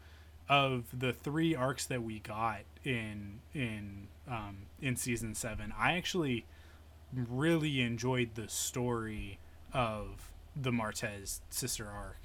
[0.49, 6.45] of the three arcs that we got in in um, in season seven, I actually
[7.13, 9.39] really enjoyed the story
[9.73, 12.21] of the Martez sister arc,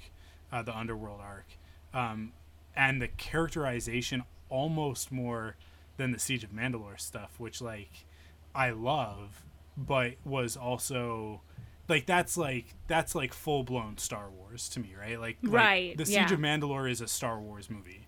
[0.51, 1.47] uh, the Underworld arc,
[1.93, 2.33] um,
[2.75, 5.55] and the characterization almost more
[5.97, 8.05] than the Siege of Mandalore stuff, which like
[8.53, 9.43] I love,
[9.77, 11.41] but was also
[11.87, 15.19] like that's like that's like full blown Star Wars to me, right?
[15.19, 16.33] Like, like, Right, the Siege yeah.
[16.33, 18.07] of Mandalore is a Star Wars movie.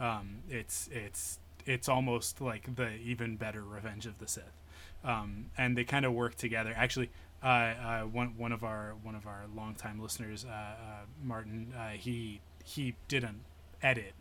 [0.00, 4.63] Um, it's it's it's almost like the even better Revenge of the Sith,
[5.04, 6.72] um, and they kind of work together.
[6.76, 7.10] Actually,
[7.42, 10.74] uh, uh, one one of our one of our longtime listeners, uh, uh,
[11.22, 13.40] Martin, uh, he he did an
[13.82, 14.14] edit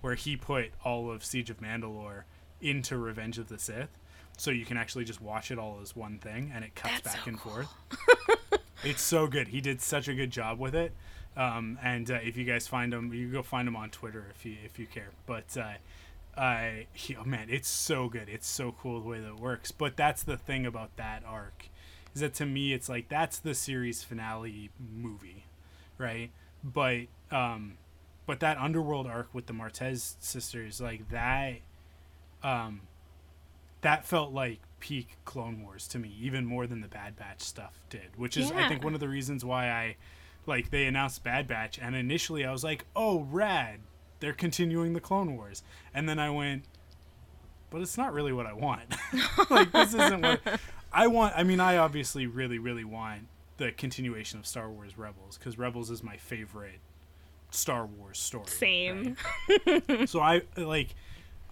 [0.00, 2.22] where he put all of Siege of Mandalore
[2.60, 3.98] into Revenge of the Sith,
[4.36, 7.16] so you can actually just watch it all as one thing, and it cuts That's
[7.16, 7.68] back so and forth.
[8.84, 9.48] it's so good.
[9.48, 10.92] He did such a good job with it.
[11.36, 14.26] Um, and uh, if you guys find him, you can go find him on Twitter
[14.34, 15.10] if you if you care.
[15.26, 15.56] But
[16.92, 18.28] he, oh man, it's so good.
[18.28, 19.70] It's so cool the way that it works.
[19.72, 21.68] But that's the thing about that arc,
[22.14, 25.46] is that to me it's like that's the series finale movie,
[25.98, 26.30] right?
[26.62, 27.78] But um,
[28.26, 31.56] but that underworld arc with the Martez sisters, like that,
[32.42, 32.82] um,
[33.80, 37.80] that felt like peak Clone Wars to me, even more than the Bad Batch stuff
[37.90, 38.16] did.
[38.16, 39.96] Which is, I think, one of the reasons why I
[40.46, 43.80] like they announced Bad Batch, and initially I was like, "Oh, rad!
[44.20, 46.64] They're continuing the Clone Wars," and then I went,
[47.70, 48.94] "But it's not really what I want.
[49.50, 50.40] like this isn't what
[50.92, 51.34] I want.
[51.36, 55.90] I mean, I obviously really, really want the continuation of Star Wars Rebels because Rebels
[55.90, 56.80] is my favorite
[57.50, 58.46] Star Wars story.
[58.46, 59.16] Same.
[59.66, 60.08] right?
[60.08, 60.94] so I like.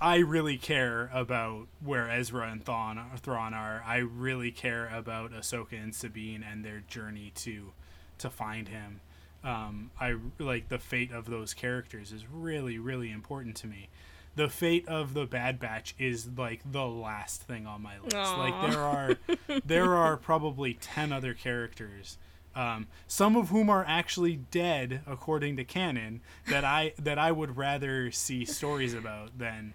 [0.01, 3.83] I really care about where Ezra and Thrawn, Thrawn are.
[3.85, 7.73] I really care about Ahsoka and Sabine and their journey to
[8.19, 9.01] to find him.
[9.45, 13.89] Um, I like the fate of those characters is really really important to me.
[14.35, 18.17] The fate of the Bad Batch is like the last thing on my list.
[18.17, 18.37] Aw.
[18.37, 19.17] Like there are
[19.65, 22.19] there are probably ten other characters.
[22.55, 27.57] Um, some of whom are actually dead according to canon that I that I would
[27.57, 29.75] rather see stories about than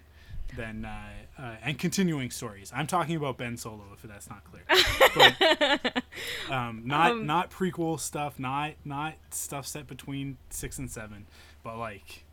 [0.56, 2.72] than uh, uh, and continuing stories.
[2.74, 4.62] I'm talking about Ben Solo if that's not clear.
[5.14, 6.02] But,
[6.50, 11.26] um, not not prequel stuff, not not stuff set between six and seven,
[11.62, 12.23] but like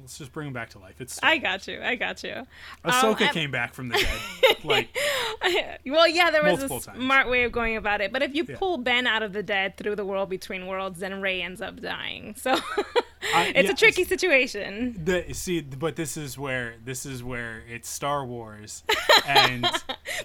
[0.00, 1.00] let's just bring him back to life.
[1.00, 1.42] It's Star I Wars.
[1.42, 1.80] got you.
[1.82, 2.46] I got you.
[2.84, 4.56] Ahsoka Um, came back from the dead.
[4.64, 4.88] like
[5.86, 6.84] well, yeah, there was a times.
[6.96, 8.12] smart way of going about it.
[8.12, 8.56] But if you Yeah.
[8.58, 11.80] pull Ben out of the dead through the world between worlds, then Rey ends up
[11.80, 12.34] dying.
[12.36, 12.52] So
[13.34, 15.00] I- it's yeah, a tricky situation.
[15.02, 18.84] the see, but this is where this is where it's Star Wars,
[19.26, 19.62] and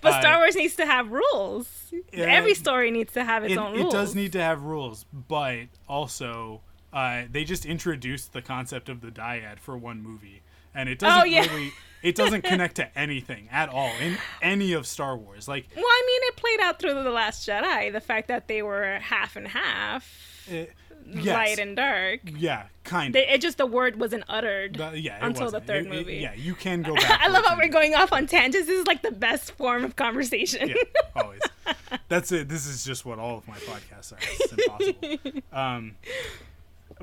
[0.02, 1.94] But uh, Star Wars needs to have rules.
[2.14, 3.94] Every story needs to have its it, own Rules.
[3.94, 6.62] it does need to have rules, but also
[6.94, 10.42] uh, they just introduced the concept of the dyad for one movie,
[10.76, 11.42] and it doesn't Oh, yeah.
[11.52, 11.72] really
[12.04, 15.48] it doesn't connect to anything at all in any of Star Wars.
[15.48, 17.92] Like Well, I mean, it played out through the Last Jedi.
[17.94, 20.66] The fact that they were half and half, uh,
[21.06, 22.22] yes, light and dark.
[22.26, 23.36] yeah, kind They, of.
[23.36, 25.68] it just the word wasn't uttered yeah, until the wasn't.
[25.68, 26.16] third It- it- movie.
[26.18, 27.22] yeah, you can go back.
[27.22, 28.68] I love how we're going off on tangents.
[28.68, 30.70] This is like the best form of conversation.
[30.70, 30.76] yeah,
[31.16, 31.42] always.
[32.08, 32.50] That's it.
[32.50, 34.18] This is just what all of my podcasts are.
[34.22, 35.42] It's impossible.
[35.54, 35.96] Um,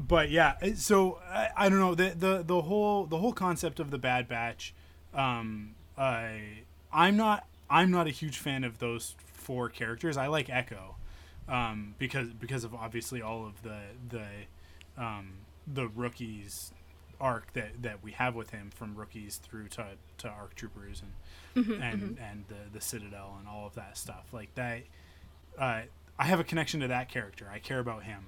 [0.06, 3.90] but yeah, so I, I don't know the, the the whole the whole concept of
[3.90, 4.74] the Bad Batch.
[5.14, 6.60] Um, I
[6.92, 10.16] I'm not I'm not a huge fan of those four characters.
[10.16, 10.96] I like Echo,
[11.48, 15.32] um, because because of obviously all of the the um,
[15.66, 16.72] the rookies
[17.20, 19.84] arc that, that we have with him from rookies through to,
[20.18, 21.12] to arc troopers and
[21.56, 24.82] Mm-hmm, and and the, the citadel and all of that stuff like that
[25.58, 25.80] uh,
[26.16, 28.26] i have a connection to that character i care about him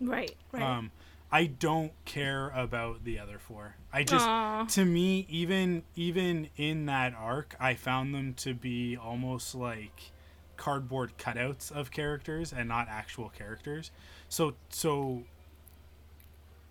[0.00, 0.36] Right.
[0.52, 0.62] Right.
[0.62, 0.92] um,
[1.30, 3.76] I don't care about the other four.
[3.92, 4.64] I just, Aw.
[4.70, 10.12] to me, even even in that arc, I found them to be almost like
[10.56, 13.90] cardboard cutouts of characters and not actual characters.
[14.28, 15.24] So so.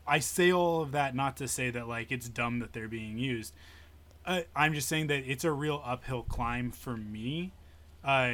[0.09, 3.17] I say all of that not to say that like it's dumb that they're being
[3.17, 3.53] used.
[4.25, 7.51] Uh, I'm just saying that it's a real uphill climb for me,
[8.05, 8.31] uh,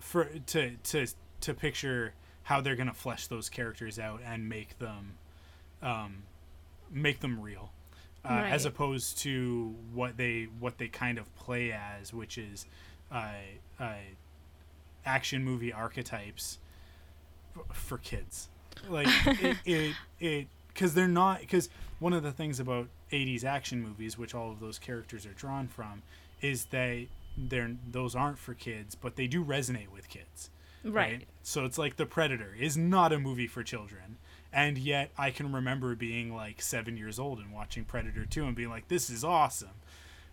[0.00, 1.06] for to to
[1.42, 5.14] to picture how they're gonna flesh those characters out and make them,
[5.84, 6.24] um,
[6.90, 7.70] make them real,
[8.24, 12.66] uh, as opposed to what they what they kind of play as, which is,
[13.12, 13.28] uh,
[13.78, 13.94] uh,
[15.04, 16.58] action movie archetypes
[17.72, 18.48] for kids.
[18.88, 21.40] Like it, it, it, because they're not.
[21.40, 21.68] Because
[22.00, 25.68] one of the things about '80s action movies, which all of those characters are drawn
[25.68, 26.02] from,
[26.40, 30.50] is that they're those aren't for kids, but they do resonate with kids.
[30.82, 31.24] right.
[31.42, 34.16] So it's like The Predator is not a movie for children.
[34.54, 38.54] And yet I can remember being like seven years old and watching Predator 2 and
[38.54, 39.70] being like, this is awesome.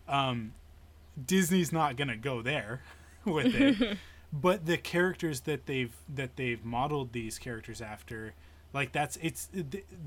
[0.07, 0.53] Um,
[1.25, 2.81] Disney's not gonna go there
[3.25, 3.97] with it.
[4.33, 8.33] but the characters that they've that they've modeled these characters after,
[8.73, 9.49] like that's it's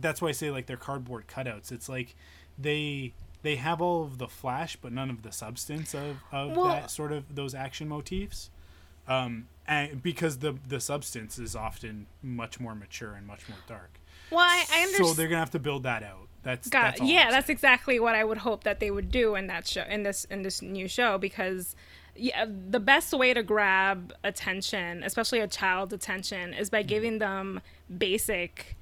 [0.00, 1.72] that's why I say like they're cardboard cutouts.
[1.72, 2.14] It's like
[2.56, 6.68] they they have all of the flash but none of the substance of, of Well-
[6.68, 8.48] that sort of those action motifs
[9.08, 13.98] um, and because the the substance is often much more mature and much more dark.
[14.30, 15.08] Well, I, I understand.
[15.08, 16.28] So they're gonna have to build that out.
[16.42, 17.56] That's Got that's yeah, I'm that's saying.
[17.56, 20.42] exactly what I would hope that they would do in that show in this in
[20.42, 21.74] this new show because
[22.16, 26.88] yeah, the best way to grab attention, especially a child's attention, is by Mm-hmm.
[26.88, 27.60] giving them
[27.98, 28.76] basic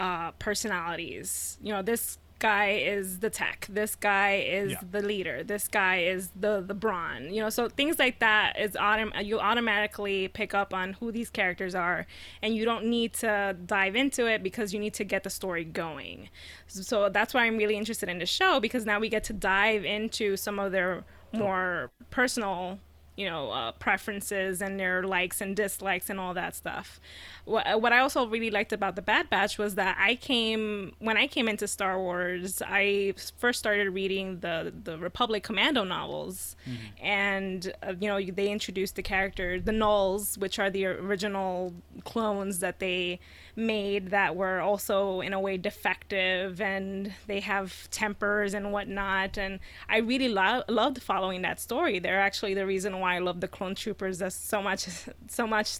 [0.00, 1.58] uh, personalities.
[1.62, 2.18] You know, this
[2.50, 3.58] guy is the tech.
[3.68, 4.80] This guy is Yeah.
[4.90, 5.42] the leader.
[5.44, 7.32] This guy is the the brawn.
[7.34, 11.30] You know, so things like that is autom- you automatically pick up on who these
[11.30, 12.06] characters are,
[12.42, 15.64] and you don't need to dive into it because you need to get the story
[15.64, 16.28] going.
[16.66, 19.84] So that's why I'm really interested in the show because now we get to dive
[19.84, 22.78] into some of their more personal
[23.16, 27.00] you know uh, preferences and their likes and dislikes and all that stuff.
[27.44, 31.16] What, what i also really liked about the bad batch was that i came when
[31.16, 36.56] i came into star wars i first started reading the the republic commando novels.
[37.02, 42.60] And uh, you know they introduced the character the nulls which are the original clones
[42.60, 43.18] that they
[43.54, 49.36] made that were also in a way defective and they have tempers and whatnot.
[49.36, 51.98] And i really lo- loved following that story.
[51.98, 54.86] They're actually the reason why i love the clone troopers as so much
[55.28, 55.78] so much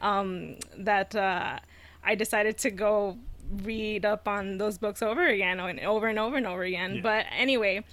[0.00, 1.58] um, that uh,
[2.02, 3.18] i decided to go
[3.62, 6.96] read up on those books over again and over and over and over again.
[6.96, 7.00] Yeah.
[7.02, 7.84] but anyway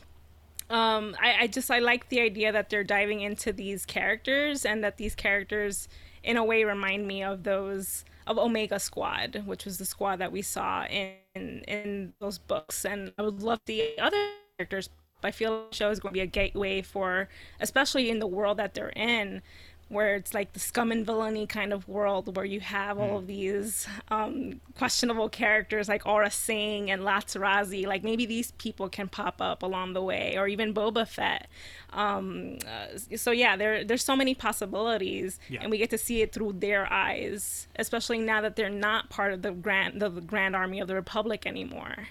[0.70, 4.84] um, I, I just I like the idea that they're diving into these characters and
[4.86, 5.90] that these characters
[6.24, 10.32] in a way remind me of those of Omega Squad, which was the squad that
[10.32, 12.86] we saw in in those books.
[12.86, 14.17] And I would love the other
[14.58, 14.89] characters.
[15.24, 18.58] I feel the show is going to be a gateway for, especially in the world
[18.58, 19.44] that they're in,
[19.92, 23.28] where it's like the scum and villainy kind of world where you have all of
[23.28, 27.86] these um, questionable characters like Aurra Sing and Latts Razzi.
[27.86, 31.48] Like maybe these people can pop up along the way, or even Boba Fett.
[31.94, 35.60] Um, uh, so yeah, there there's so many possibilities, Yeah.
[35.62, 39.34] and we get to see it through their eyes, especially now that they're not part
[39.34, 42.08] of the grand the Grand Army of the Republic anymore.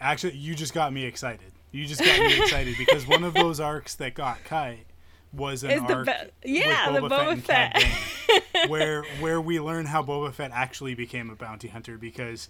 [0.00, 1.52] Actually, you just got me excited.
[1.72, 4.76] You just got me excited because one of those arcs that got cut
[5.36, 6.12] was an the arc be-
[6.52, 8.42] yeah, with the Boba, Boba Fett, Fett.
[8.54, 12.48] Bane, where where we learn how Boba Fett actually became a bounty hunter because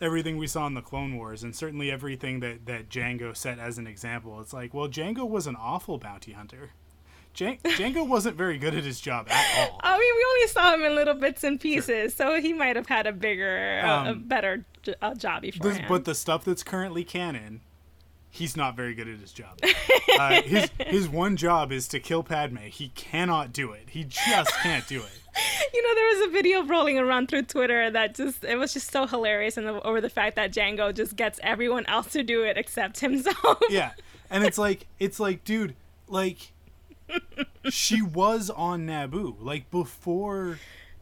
[0.00, 3.78] everything we saw in the Clone Wars and certainly everything that that Jango set as
[3.78, 6.70] an example, it's like, well, Jango was an awful bounty hunter.
[7.34, 9.78] Jan- Jango wasn't very good at his job at all.
[9.82, 12.86] I mean, we only saw him in little bits and pieces, so he might have
[12.86, 16.62] had a bigger, uh, a Um, better j- uh, job before but the stuff that's
[16.62, 17.60] currently canon,
[18.36, 19.58] he's not very good at his job.
[20.18, 22.58] uh, his his one job is to kill Padme.
[22.58, 23.90] He cannot do it.
[23.90, 25.20] He just can't do it.
[25.74, 28.90] you know, there was a video rolling around through Twitter that just it was just
[28.90, 32.56] so hilarious, and over the fact that Jango just gets everyone else to do it
[32.56, 33.58] except himself.
[33.70, 33.92] Yeah,
[34.30, 35.74] and it's like it's like, dude,
[36.08, 36.52] like
[37.70, 39.36] she was on Naboo.
[39.40, 40.58] Like before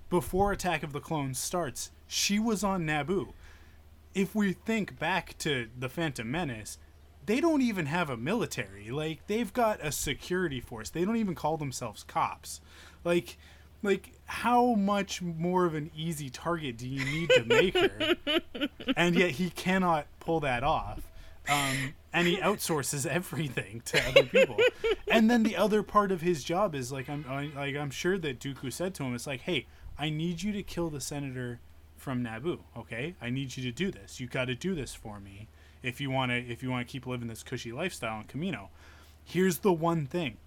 [0.09, 3.33] before Attack of the Clones starts, she was on Naboo.
[4.15, 6.79] if we think back to the Phantom Menace,
[7.27, 8.91] they don't even have a military.
[8.91, 10.91] Like they've got a security force.
[10.91, 12.61] They don't even call themselves cops.
[13.05, 13.37] Like
[13.83, 18.15] like how much more of an easy target do you need to make her?
[18.97, 21.03] and yet he cannot pull that off.
[21.47, 24.57] Um, and he outsources everything to other people.
[25.09, 28.19] and then the other part of his job is like I'm I, like I'm sure
[28.19, 29.67] that Dooku said to him, it's like, hey,
[29.99, 31.61] I need you to kill the senator
[31.97, 32.61] from Naboo.
[32.77, 34.21] Okay, I need you to do this.
[34.21, 35.49] You got to do this for me
[35.85, 38.69] if you want to if you want to keep living this cushy lifestyle in Kamino.
[39.25, 40.39] Here's the one thing: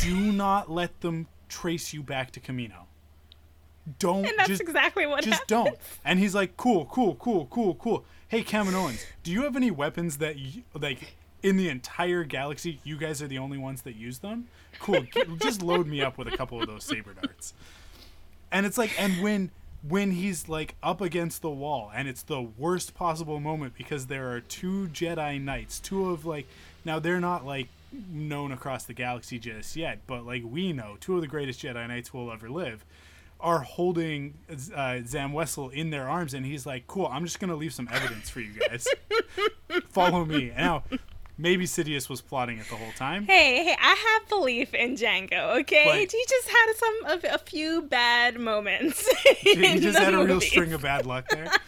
[0.00, 2.86] do not let them trace you back to Kamino.
[3.98, 4.26] Don't.
[4.26, 5.48] And that's just, exactly what Just happens.
[5.48, 5.78] don't.
[6.04, 8.04] And he's like, cool, cool, cool, cool, cool.
[8.28, 12.80] Hey, Kaminoans, do you have any weapons that you, like in the entire galaxy?
[12.82, 14.48] You guys are the only ones that use them.
[14.80, 15.06] Cool.
[15.40, 17.54] Just load me up with a couple of those saber darts.
[18.50, 19.50] And it's like, and when
[19.88, 24.30] when he's like up against the wall, and it's the worst possible moment because there
[24.32, 26.46] are two Jedi Knights, two of like,
[26.84, 27.68] now they're not like
[28.10, 31.86] known across the galaxy just yet, but like we know, two of the greatest Jedi
[31.88, 32.84] Knights will ever live
[33.38, 34.34] are holding
[34.74, 37.88] uh, Zam Wesell in their arms, and he's like, "Cool, I'm just gonna leave some
[37.92, 38.88] evidence for you guys.
[39.90, 40.84] Follow me." Now,
[41.38, 43.26] maybe Sidious was plotting it the whole time.
[43.26, 45.60] Hey, hey, I have belief in Jango.
[45.60, 49.06] Okay, But- he just had some of a few bad moments.
[49.38, 51.50] he just had a real string of bad luck there.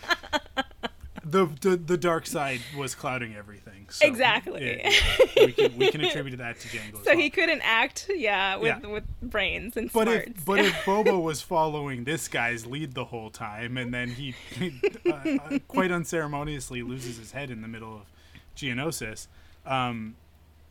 [1.25, 3.87] The, the the dark side was clouding everything.
[3.91, 4.63] So Exactly.
[4.83, 6.93] it- we, can, we can attribute that to Jango.
[7.05, 7.19] So well.
[7.19, 8.89] he couldn't act, yeah, with Yeah.
[8.89, 10.27] with brains and But smarts.
[10.29, 14.35] if but if Boba was following this guy's lead the whole time, and then he,
[14.59, 18.03] he uh, uh, quite unceremoniously loses his head in the middle of
[18.57, 19.27] Geonosis,
[19.67, 20.17] um,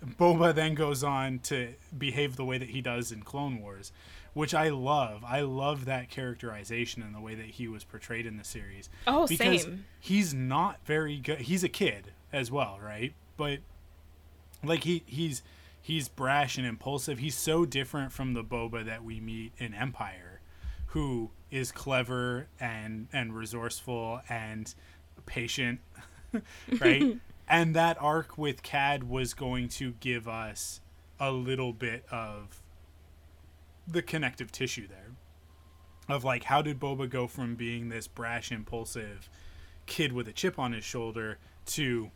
[0.06, 3.92] Boba then goes on to behave the way that he does in Clone Wars,
[4.34, 5.24] which I love.
[5.26, 8.90] I love that characterization and the way that he was portrayed in the series.
[9.08, 9.86] Oh, because same.
[10.00, 11.42] He's not very good.
[11.42, 13.14] He's a kid as well, right?
[13.38, 13.60] But
[14.64, 15.42] like he he's
[15.82, 17.20] he's brash and impulsive.
[17.20, 20.42] He's so different from the Boba that we meet in Empire,
[20.88, 24.74] who is clever and and resourceful and
[25.26, 25.80] patient,
[26.80, 27.18] right?
[27.48, 30.82] and that arc with Cad was going to give us
[31.20, 32.62] a little bit of
[33.88, 35.12] the connective tissue there
[36.10, 39.30] of like how did Boba go from being this brash impulsive
[39.86, 42.12] kid with a chip on his shoulder to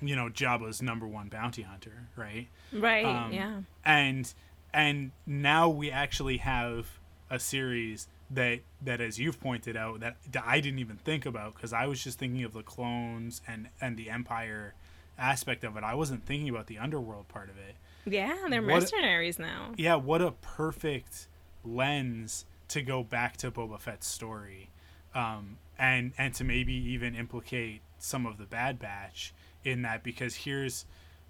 [0.00, 2.48] you know Jabba's number one bounty hunter, right?
[2.72, 3.60] right, Um, yeah.
[3.84, 4.32] And
[4.74, 6.98] and now we actually have
[7.30, 11.54] a series that that as you've pointed out that, that I didn't even think about
[11.54, 14.74] because I was just thinking of the clones and and the empire
[15.18, 15.84] aspect of it.
[15.84, 17.76] I wasn't thinking about the underworld part of it.
[18.04, 19.72] Yeah, they're what- mercenaries now.
[19.76, 21.28] Yeah, what a perfect
[21.64, 24.70] lens to go back to Boba Fett's story,
[25.14, 29.32] um, and and to maybe even implicate some of the Bad Batch
[29.64, 30.86] in that because here's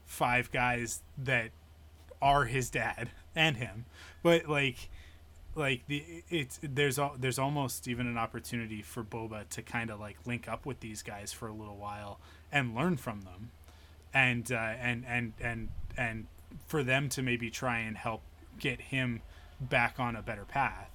[0.06, 1.50] five guys that
[2.22, 3.84] are his dad and him,
[4.22, 4.88] but like
[5.54, 10.00] like the it's there's al- there's almost even an opportunity for Boba to kind of
[10.00, 12.18] like link up with these guys for a little while
[12.50, 13.50] and learn from them
[14.14, 16.26] and uh, and and and and
[16.66, 18.22] for them to maybe try and help
[18.58, 19.22] get him
[19.60, 20.90] back on a better path.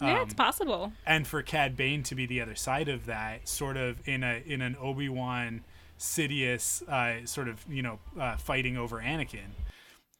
[0.00, 0.92] yeah, it's Um, possible.
[1.06, 4.42] and for Cad Bane to be the other side of that, sort of in a
[4.46, 5.64] in an Obi Wan
[5.98, 9.50] Sidious uh, sort of you know uh, fighting over Anakin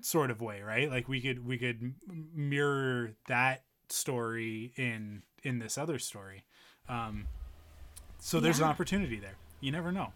[0.00, 0.90] sort of way, right?
[0.90, 1.94] Like we could we could
[2.34, 3.62] mirror that
[3.92, 6.44] story in in this other story.
[6.88, 7.26] Um,
[8.18, 9.36] so there's an opportunity there.
[9.60, 10.12] You never know.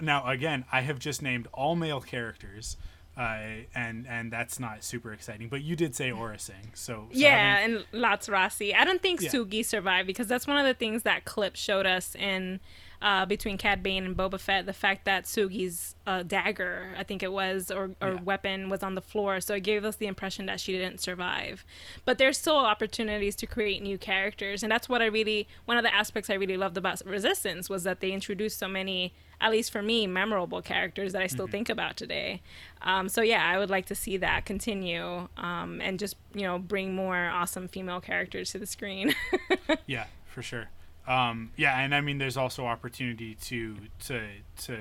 [0.00, 2.76] Now again, I have just named all male characters.
[3.16, 7.16] Uh, and and that's not super exciting, but you did say Aurra Sing, so, so
[7.16, 8.74] yeah, and Latts Razzi.
[8.74, 9.30] I don't think Yeah.
[9.30, 12.58] Sugi survived because that's one of the things that clip showed us in
[13.04, 14.64] uh, between Cad Bane and Boba Fett.
[14.66, 18.20] The fact that Sugi's uh, dagger, I think it was, or, or Yeah.
[18.22, 21.64] weapon was on the floor, so it gave us the impression that she didn't survive.
[22.06, 25.84] But there's still opportunities to create new characters, and that's what I really one of
[25.84, 29.12] the aspects I really loved about Resistance was that they introduced so many.
[29.40, 32.40] At least for me, memorable characters that I still think about today.
[32.80, 36.58] Um, so yeah, I would like to see that continue um, and just you know
[36.58, 39.14] bring more awesome female characters to the screen.
[39.86, 40.70] Yeah, for sure.
[41.06, 44.22] Um, yeah, and I mean, there's also opportunity to to
[44.62, 44.78] to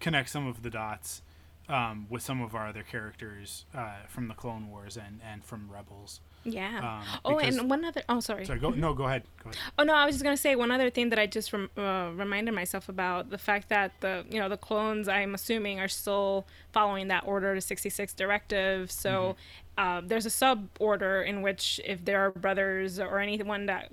[0.00, 1.22] connect some of the dots
[1.68, 5.68] um, with some of our other characters uh, from the Clone Wars and and from
[5.70, 6.20] Rebels.
[6.44, 7.00] Yeah.
[7.00, 8.02] Um, oh, and one other.
[8.08, 8.44] Oh, sorry.
[8.44, 9.22] Sorry, go no, go ahead.
[9.42, 9.60] Go ahead.
[9.78, 12.10] Oh no, I was just gonna say one other thing that I just rem- uh,
[12.14, 16.46] reminded myself about the fact that the you know the clones I'm assuming are still
[16.72, 18.90] following that Order to 66 directive.
[18.90, 19.36] So
[19.78, 23.90] uh, there's a sub order in which if there are brothers or anyone that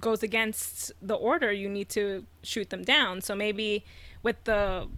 [0.00, 3.20] goes against the order, you need to shoot them down.
[3.20, 3.84] So maybe
[4.22, 4.88] with the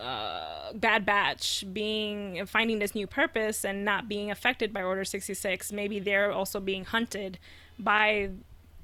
[0.00, 5.72] uh, Bad Batch being finding this new purpose and not being affected by Order 66,
[5.72, 7.38] maybe they're also being hunted
[7.78, 8.30] by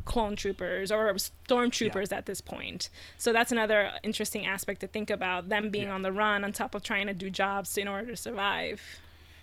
[0.04, 2.88] clone troopers or stormtroopers at this point.
[3.18, 5.94] So that's another interesting aspect to think about them being Yeah.
[5.94, 8.80] on the run on top of trying to do jobs in order to survive.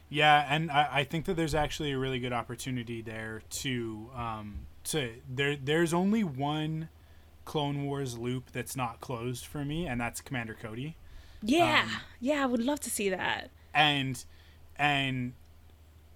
[0.10, 4.60] Yeah, and I, I think that there's actually a really good opportunity there to um,
[4.86, 5.58] to there.
[5.58, 6.88] There's only one
[7.46, 10.96] Clone Wars loop that's not closed for me, and that's Commander Cody.
[11.42, 13.50] Yeah, Um, yeah, I would love to see that.
[13.74, 14.24] and
[14.78, 15.34] and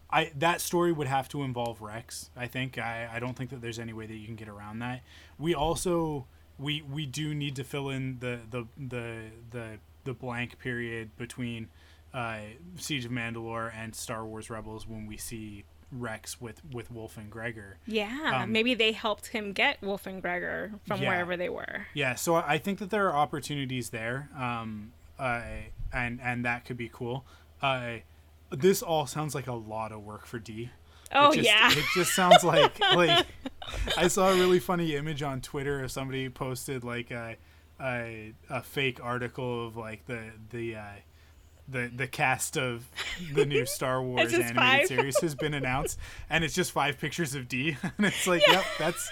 [0.10, 2.30] I that story would have to involve Rex.
[2.36, 4.80] I think I, I don't think that there's any way that you can get around
[4.80, 5.02] that.
[5.40, 6.26] We also
[6.60, 9.68] we we do need to fill in the the the the,
[10.04, 11.70] the blank period between
[12.14, 12.40] uh,
[12.76, 15.64] Siege of Mandalore and Star Wars Rebels when we see
[15.94, 17.78] Rex with with Wolf and Gregor.
[17.88, 21.10] Yeah, Um, maybe they helped him get Wolf and Gregor from Yeah.
[21.10, 21.88] wherever they were.
[21.94, 24.92] Yeah, so I think that there are opportunities there, um,
[25.22, 25.42] uh,
[25.94, 27.26] and and that could be cool.
[27.62, 27.98] Uh,
[28.50, 30.72] this all sounds like a lot of work for D.
[31.14, 31.72] Oh it just, yeah.
[31.72, 33.26] it just sounds like like
[33.98, 37.38] I saw a really funny image on Twitter of somebody posted like a
[37.80, 40.94] a, a fake article of like the the uh,
[41.68, 42.90] the the cast of
[43.34, 44.88] the new Star Wars animated five.
[44.88, 46.00] series has been announced,
[46.30, 49.10] and it's just five pictures of D, and it's like, yep, that's.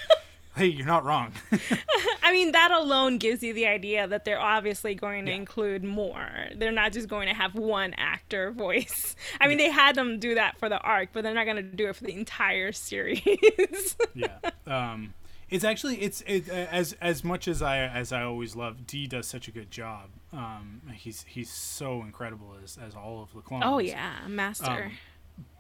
[0.56, 1.34] Hey, you're not wrong.
[2.24, 5.38] I mean, that alone gives you the idea that they're obviously going to Yeah.
[5.38, 6.28] include more.
[6.56, 9.16] They're not just going to have one actor voice.
[9.40, 11.64] I mean, they had them do that for the arc, but they're not going to
[11.64, 13.96] do it for the entire series.
[14.14, 14.38] yeah
[14.68, 15.14] um
[15.50, 19.26] it's actually it's it as as much as i as i always love d does
[19.28, 23.64] such a good job um he's he's so incredible as as all of the clones
[23.66, 24.86] oh yeah, master.
[24.86, 24.92] Um,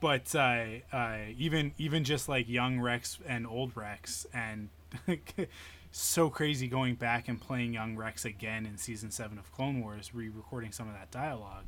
[0.01, 4.69] but uh, uh even even just like young rex and old rex and
[5.91, 10.13] so crazy going back and playing young rex again in season 7 of clone wars
[10.13, 11.65] re-recording some of that dialogue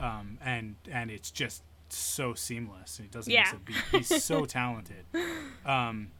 [0.00, 2.98] um and and it's just so seamless.
[3.02, 3.42] He doesn't Yeah.
[3.42, 3.76] miss a beat.
[4.08, 5.04] He's so talented.
[5.66, 6.10] Um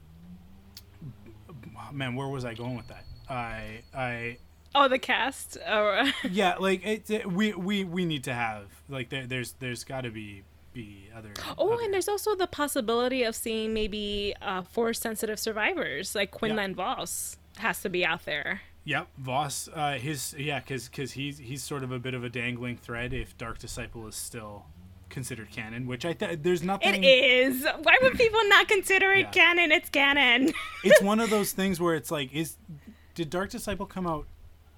[1.92, 3.04] man where was i going with that?
[3.28, 4.38] I i
[4.74, 5.56] oh, the cast.
[5.68, 9.84] Oh, yeah like it, it- we we we need to have like there, there's there's
[9.84, 14.34] got to be be other oh, other- and there's also the possibility of seeing maybe
[14.42, 18.60] uh, force-sensitive survivors like Quinlan Vos has to be out there.
[18.84, 19.68] Yep, Voss.
[19.72, 23.12] Uh, his yeah, because because he's he's sort of a bit of a dangling thread
[23.12, 24.64] if Dark Disciple is still
[25.10, 27.04] considered canon, which I th- there's nothing.
[27.04, 27.66] It is.
[27.82, 29.30] Why would people not consider it Yeah.
[29.30, 29.70] canon?
[29.72, 30.52] It's canon.
[30.84, 32.56] It's one of those things where it's like, is
[33.14, 34.26] did Dark Disciple come out?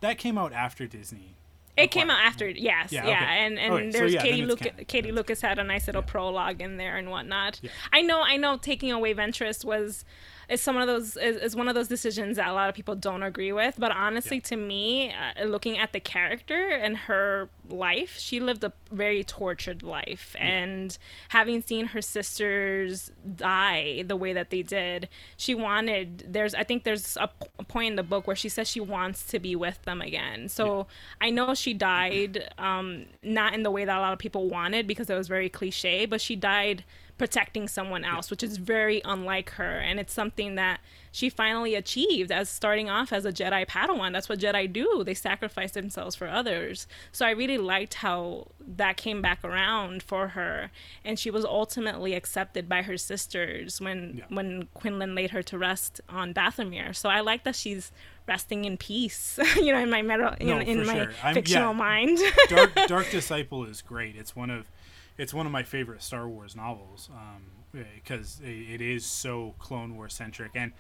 [0.01, 1.37] That came out after Disney.
[1.77, 3.25] It came out after, yes, yeah, Yeah, okay.
[3.47, 4.69] and and Okay, so there's yeah, Katie Lucas.
[4.89, 6.11] Katie That's Lucas had a nice little Yeah.
[6.11, 7.61] prologue in there and whatnot.
[7.63, 7.71] Yeah.
[7.93, 8.59] I know, I know.
[8.59, 10.05] Taking away Ventress was
[10.53, 12.95] is some of those is, is one of those decisions that a lot of people
[12.95, 13.75] don't agree with.
[13.79, 14.43] But honestly, Yeah.
[14.51, 19.83] to me, uh, looking at the character and her life, she lived a very tortured
[19.83, 20.97] life, and
[21.31, 26.27] having seen her sisters die the way that they did, she wanted.
[26.33, 28.81] There's, I think, there's a, p- a point in the book where she says she
[28.81, 30.49] wants to be with them again.
[30.49, 30.87] So
[31.21, 34.87] I know she died, um, not in the way that a lot of people wanted
[34.87, 36.85] because it was very cliche, but she died
[37.23, 39.79] protecting someone else, which is very unlike her.
[39.79, 40.81] And it's something that
[41.13, 44.11] she finally achieved as starting off as a Jedi Padawan.
[44.13, 45.05] That's what Jedi do.
[45.05, 46.89] They sacrifice themselves for others.
[47.13, 50.73] So I really liked how that came back around for her.
[51.05, 54.25] And she was ultimately accepted by her sisters when Yeah.
[54.29, 56.93] when Quinlan laid her to rest on Dathomir.
[56.93, 57.93] So I like that she's
[58.27, 61.35] resting in peace, you know, in my meta, No, in, in my sure.
[61.35, 61.79] Fictional yeah.
[61.79, 62.19] mind.
[62.49, 64.17] Dark Dark Disciple is great.
[64.17, 64.67] It's one of
[65.19, 67.11] it's one of my favorite Star Wars novels
[67.95, 70.73] because it, it is so Clone War centric and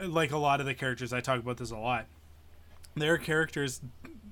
[0.00, 2.06] uh, like a lot of the characters I talk about this a lot.
[2.94, 3.80] Their characters,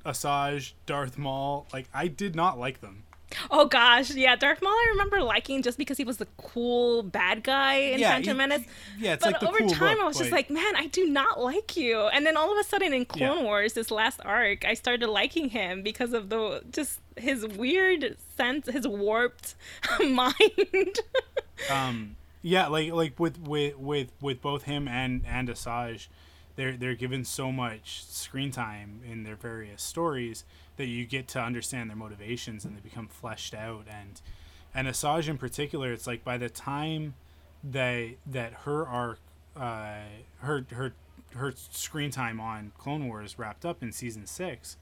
[0.05, 3.05] Asajj, Darth Maul, like I did not like them.
[3.50, 7.42] Oh gosh, yeah, Darth Maul I remember liking just because he was the cool bad
[7.44, 8.62] guy in Yeah, Phantom he- Menace.
[8.98, 10.86] Yeah, it's But like the over cool time, look, I was just like, man, I
[10.86, 12.00] do not like you.
[12.00, 13.42] And then all of a sudden, in Clone Yeah.
[13.44, 18.66] Wars, this last arc, I started liking him because of the just his weird sense,
[18.66, 19.54] his warped
[20.00, 20.98] mind.
[21.70, 26.08] um yeah like like with with with with both him and and Asajj
[26.61, 30.44] they're they're given so much screen time in their various stories
[30.76, 34.20] that you get to understand their motivations and they become fleshed out and
[34.74, 37.14] and Asajj in particular it's like by the time
[37.62, 39.18] that that her arc,
[39.56, 39.96] uh,
[40.38, 40.92] her her
[41.34, 44.76] her screen time on Clone Wars wrapped up in season six,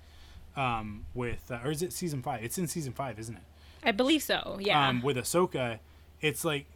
[0.56, 2.42] um, with uh, or is it season five?
[2.42, 3.42] It's in season five, isn't it?
[3.82, 4.58] I believe so.
[4.60, 4.88] Yeah.
[4.88, 5.78] Um, with Ahsoka,
[6.20, 6.66] it's like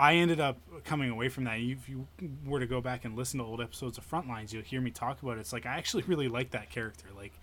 [0.00, 1.60] I ended up coming away from that.
[1.60, 2.06] If you
[2.46, 5.22] were to go back and listen to old episodes of Frontlines, you'll hear me talk
[5.22, 5.40] about it.
[5.40, 7.08] It's like I actually really like that character.
[7.14, 7.34] Like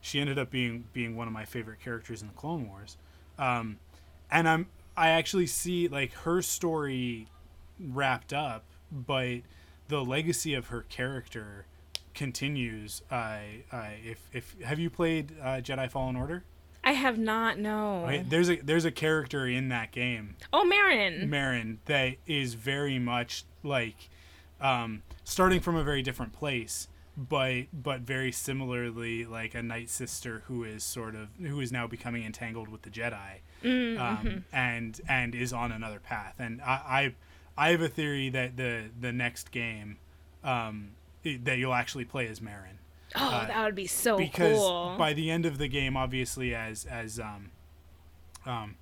[0.00, 2.96] she ended up being being one of my favorite characters in the Clone Wars.
[3.38, 3.78] Um,
[4.28, 7.28] and I'm I actually see like her story
[7.78, 9.42] wrapped up, but
[9.86, 11.66] the legacy of her character
[12.12, 13.02] continues.
[13.08, 13.38] Uh,
[13.70, 16.42] uh, if if have you played uh, Jedi Fallen Order?
[16.82, 17.58] I have not.
[17.58, 18.02] No.
[18.04, 18.28] Right?
[18.28, 21.28] There's a there's a character in that game, Oh, Merrin.
[21.28, 24.08] Merrin, that is very much like
[24.60, 30.42] um, starting from a very different place, but but very similarly like a night sister
[30.46, 35.34] who is sort of who is now becoming entangled with the Jedi, um, and and
[35.34, 36.34] is on another path.
[36.38, 37.14] And I,
[37.56, 39.98] I I have a theory that the the next game
[40.42, 40.92] um,
[41.24, 42.78] that you'll actually play as Merrin
[43.16, 44.94] oh, that would be so uh, because cool.
[44.98, 47.50] by the end of the game, obviously, as as um,
[48.46, 48.76] um,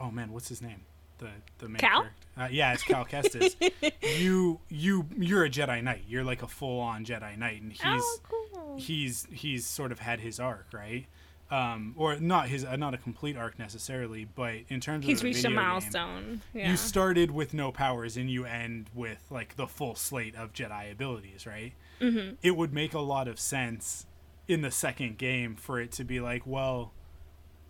[0.00, 0.82] oh man, what's his name?
[1.18, 2.00] The the main Cal?
[2.02, 2.16] character.
[2.36, 3.54] Uh, yeah, it's Cal Kestis.
[4.18, 6.04] you you you're a Jedi Knight.
[6.08, 8.76] You're like a full on Jedi Knight, and he's oh, cool.
[8.78, 11.06] he's he's sort of had his arc, right?
[11.52, 15.20] Um, or not his uh, not a complete arc necessarily, but in terms He's of
[15.20, 16.40] the reached a video game, milestone.
[16.54, 16.70] Yeah.
[16.70, 20.90] you started with no powers and you end with like the full slate of Jedi
[20.90, 21.74] abilities, right?
[22.02, 22.34] Mm-hmm.
[22.42, 24.06] It would make a lot of sense
[24.48, 26.92] in the second game for it to be like, well,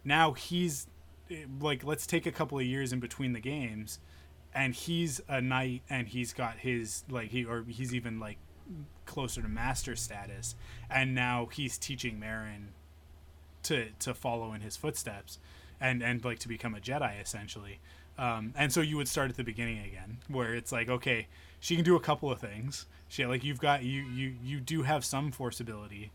[0.05, 0.87] now he's
[1.61, 3.99] like, let's take a couple of years in between the games,
[4.55, 8.39] and he's a knight and he's got his like he or he's even like
[9.07, 10.55] closer to master status,
[10.91, 12.68] and now he's teaching Merrin
[13.64, 15.39] to to follow in his footsteps
[15.80, 17.80] and and like to become a jedi essentially
[18.18, 21.26] um, and so you would start at the beginning again where it's like okay
[21.60, 24.82] she can do a couple of things she like you've got you you you do
[24.82, 26.10] have some force ability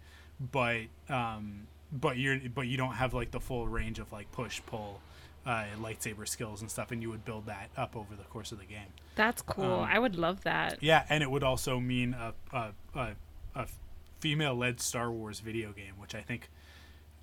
[0.52, 4.62] but um but you're but you don't have like the full range of like push
[4.66, 5.00] pull
[5.46, 8.60] uh, lightsaber skills and stuff and you would build that up over the course of
[8.60, 9.64] the game That's cool.
[9.80, 10.78] um, I would love that.
[10.84, 13.08] yeah and it would also mean a a, a,
[13.56, 13.66] a
[14.20, 16.50] female led star wars video game which i think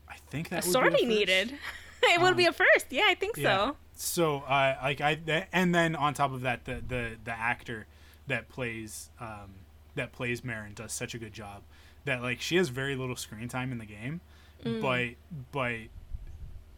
[0.09, 1.05] i think that would be the Sorely first.
[1.07, 1.59] needed.
[2.05, 2.87] it would be a first.
[2.91, 3.77] Yeah, I think so.
[3.95, 7.87] So, uh, like I, th- and then on top of that, the the the actor
[8.27, 9.55] that plays um,
[9.95, 11.63] that plays Merrin does such a good job
[12.05, 14.21] that like she has very little screen time in the game,
[14.65, 14.81] Mm.
[14.83, 15.11] but
[15.53, 15.77] but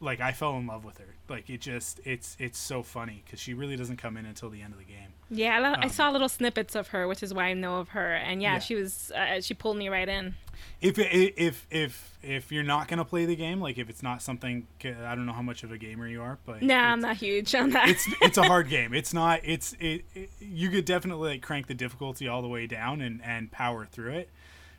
[0.00, 1.14] like I fell in love with her.
[1.28, 4.60] Like it just it's it's so funny because she really doesn't come in until the
[4.60, 5.08] end of the game.
[5.30, 7.88] Yeah, I, lo- I saw little snippets of her, which is why I know of
[7.90, 8.14] her.
[8.14, 8.58] And yeah, Um, Yeah.
[8.60, 10.34] she was uh, she pulled me right in.
[10.80, 14.66] If if if if you're not gonna play the game, like if it's not something,
[14.84, 17.54] I don't know how much of a gamer you are, but Nah, I'm not huge
[17.54, 17.88] on that.
[17.88, 18.92] it's it's a hard game.
[18.94, 19.40] It's not.
[19.44, 20.30] It's it, it.
[20.40, 24.12] You could definitely like crank the difficulty all the way down and and power through
[24.12, 24.30] it.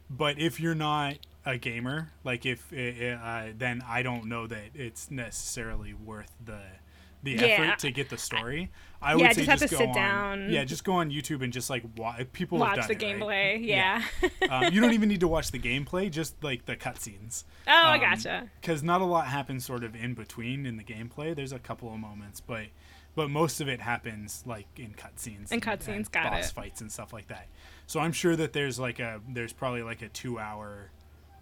[0.09, 5.09] But if you're not a gamer, like if uh, then I don't know that it's
[5.11, 6.59] necessarily worth the
[7.35, 7.47] the Yeah.
[7.53, 8.71] effort to get the story.
[9.01, 10.49] I Yeah, would say just have to go sit on, down.
[10.49, 12.25] Yeah, just go on YouTube and just like watch.
[12.33, 13.19] People have Watch the it, right?
[13.19, 13.65] gameplay.
[13.65, 14.03] Yeah.
[14.49, 17.43] um, you don't even need to watch the gameplay, just like the cutscenes.
[17.67, 18.49] oh, I Um, gotcha.
[18.59, 21.35] Because not a lot happens sort of in between in the gameplay.
[21.35, 22.65] There's a couple of moments, but
[23.15, 25.51] but most of it happens like in cutscenes.
[25.51, 26.53] In cutscenes, got boss it.
[26.53, 27.47] fights and stuff like that.
[27.87, 30.91] So I'm sure that there's like a there's probably like a two hour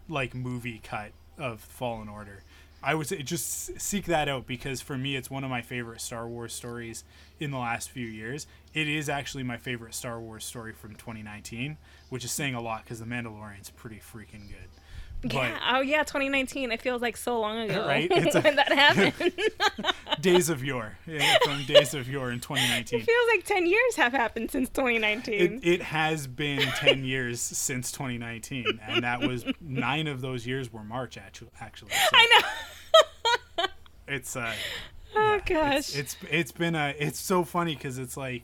[0.10, 2.44] like movie cut of Fallen Order.
[2.86, 6.02] I would say just seek that out because for me it's one of my favorite
[6.02, 7.04] Star Wars stories
[7.40, 8.46] in the last few years.
[8.74, 11.78] It is actually my favorite Star Wars story from 2019,
[12.10, 15.34] which is saying a lot because The Mandalorian's pretty freaking good.
[15.34, 15.58] yeah.
[15.74, 16.04] Oh, yeah.
[16.04, 16.72] 2019.
[16.72, 17.88] It feels like so long ago.
[17.88, 18.12] Right?
[18.12, 19.34] It's a- when that happened.
[20.22, 23.00] Days of Yore, yeah, from Days of Yore in 2019.
[23.00, 25.34] it feels like 10 years have happened since 2019.
[25.64, 30.72] It, it has been 10 years since 2019, and that was nine of those years
[30.72, 31.50] were March, actually.
[31.60, 31.92] actually.
[31.92, 32.48] So I know.
[34.08, 34.54] It's, uh,
[35.16, 35.96] Oh, yeah, gosh.
[35.96, 38.44] it's, it's been a, it's so funny because it's like,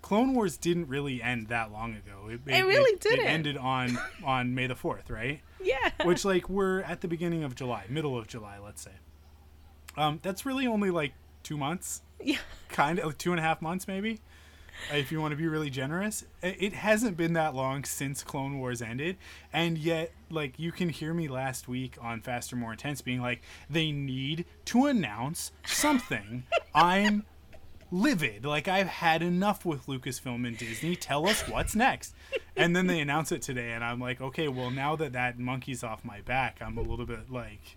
[0.00, 2.28] Clone Wars didn't really end that long ago.
[2.30, 3.26] It, really It didn't.
[3.26, 5.40] it ended on, on May the 4th, right?
[5.62, 5.90] yeah.
[6.04, 8.92] Which, like, we're at the beginning of July, middle of July, let's say.
[9.96, 12.02] Um, that's really only like two months.
[12.22, 12.38] yeah.
[12.68, 14.20] kind of like two and a half months maybe
[14.92, 18.80] if you want to be really generous it hasn't been that long since clone wars
[18.80, 19.16] ended
[19.52, 23.40] and yet like you can hear me last week on faster more intense being like
[23.68, 26.44] they need to announce something.
[26.74, 27.24] I'm
[27.90, 28.44] livid.
[28.44, 30.96] Like i've had enough with lucasfilm and disney.
[30.96, 32.14] Tell us what's next.
[32.56, 35.82] And then they announce it today and i'm like okay well now that that monkey's
[35.82, 37.76] off my back i'm a little bit like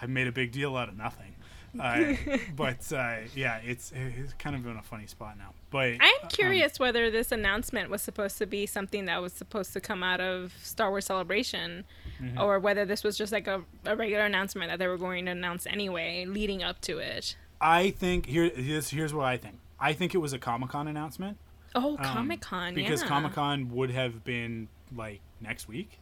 [0.00, 1.34] I made a big deal out of nothing.
[1.78, 2.14] Uh,
[2.56, 5.52] but uh, yeah, it's it's kind of in a funny spot now.
[5.70, 9.72] But I'm um, curious whether this announcement was supposed to be something that was supposed
[9.74, 11.84] to come out of Star Wars Celebration,
[12.20, 12.38] Mm-hmm.
[12.38, 15.30] or whether this was just like a, a regular announcement that they were going to
[15.30, 17.34] announce anyway, leading up to it.
[17.62, 19.58] I think here here's, here's what I think.
[19.78, 21.38] I think it was a Comic Con announcement
[21.74, 23.08] Oh, um, Comic Con, because yeah.
[23.08, 25.99] Comic Con would have been like next week.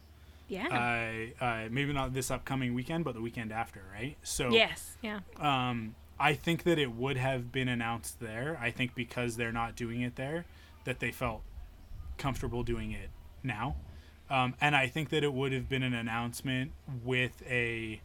[0.49, 1.29] Yeah.
[1.41, 4.17] Uh, uh, maybe not this upcoming weekend, but the weekend after, right?
[4.23, 5.19] So yes, yeah.
[5.37, 8.57] um, I think that it would have been announced there.
[8.61, 10.45] I think because they're not doing it there,
[10.83, 11.43] that they felt
[12.17, 13.09] comfortable doing it
[13.43, 13.77] now.
[14.29, 16.71] Um, and I think that it would have been an announcement
[17.03, 18.01] with a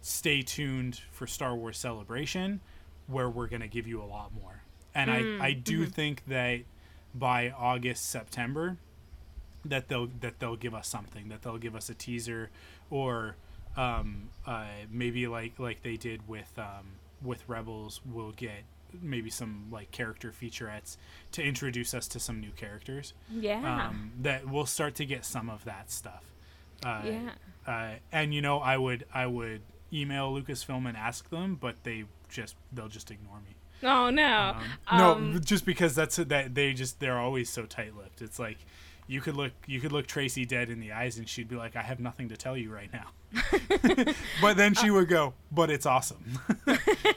[0.00, 2.60] stay tuned for Star Wars Celebration,
[3.06, 4.62] where we're going to give you a lot more.
[4.94, 6.60] And I, I do think that
[7.14, 8.78] by August, September,
[9.68, 12.50] that they'll that they'll give us something that they'll give us a teaser
[12.90, 13.36] or
[13.76, 16.86] um, uh, maybe like like they did with um,
[17.22, 18.64] with rebels we'll get
[19.02, 20.96] maybe some like character featurettes
[21.32, 23.88] to introduce us to some new characters Yeah.
[23.88, 26.24] um, that we'll start to get some of that stuff
[26.84, 27.30] uh, Yeah.
[27.66, 29.60] uh, and you know i would i would
[29.92, 34.54] email lucasfilm and ask them but they just they'll just ignore me oh no.
[34.56, 38.22] um, Um, no, just because that's that they just they're always so tight-lipped.
[38.22, 38.56] It's like
[39.06, 41.76] you could look you could look Tracy dead in the eyes and she'd be like,
[41.76, 43.06] "I have nothing to tell you right now."
[44.40, 46.38] but then she would go, "But it's awesome,"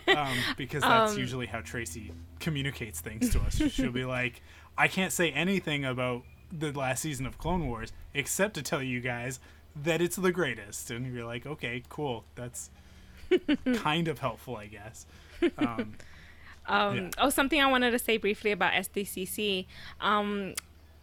[0.07, 3.57] um, because that's Um, usually how Tracy communicates things to us.
[3.71, 4.41] She'll be like,
[4.77, 8.99] "I can't say anything about the last season of Clone Wars except to tell you
[9.01, 9.39] guys
[9.75, 12.69] that it's the greatest," and you're like, "Okay, cool, that's."
[13.75, 15.05] kind of helpful, I guess.
[15.59, 15.93] Um,
[16.65, 17.09] Um, Yeah.
[17.19, 19.67] Oh, something I wanted to say briefly about SDCC.
[20.01, 20.55] Um,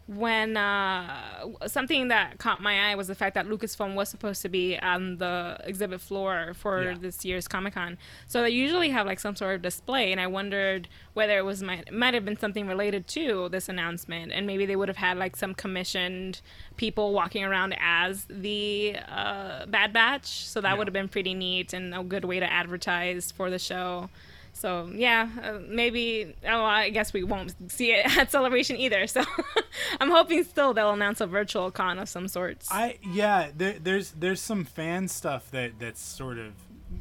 [0.06, 4.48] when uh, something that caught my eye was the fact that Lucasfilm was supposed to
[4.48, 6.94] be on the exhibit floor for Yeah.
[7.00, 7.98] this year's Comic Con.
[8.28, 11.60] So they usually have like some sort of display, and I wondered whether it was
[11.62, 15.16] might might have been something related to this announcement, and maybe they would have had
[15.18, 16.40] like some commissioned
[16.76, 20.46] people walking around as the uh, Bad Batch.
[20.46, 20.78] So that Yeah.
[20.78, 24.08] would have been pretty neat and a good way to advertise for the show.
[24.56, 26.34] So yeah, uh, maybe.
[26.48, 29.06] Oh, I guess we won't see it at Celebration either.
[29.06, 29.22] So
[30.00, 32.68] I'm hoping still they'll announce a virtual con of some sorts.
[32.70, 36.54] I yeah, there, there's there's some fan stuff that that's sort of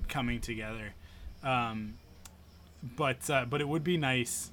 [0.10, 0.94] coming together,
[1.44, 1.94] um,
[2.98, 4.52] but uh, but it would be nice.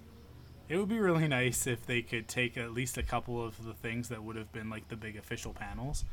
[0.68, 3.74] It would be really nice if they could take at least a couple of the
[3.74, 6.04] things that would have been like the big official panels,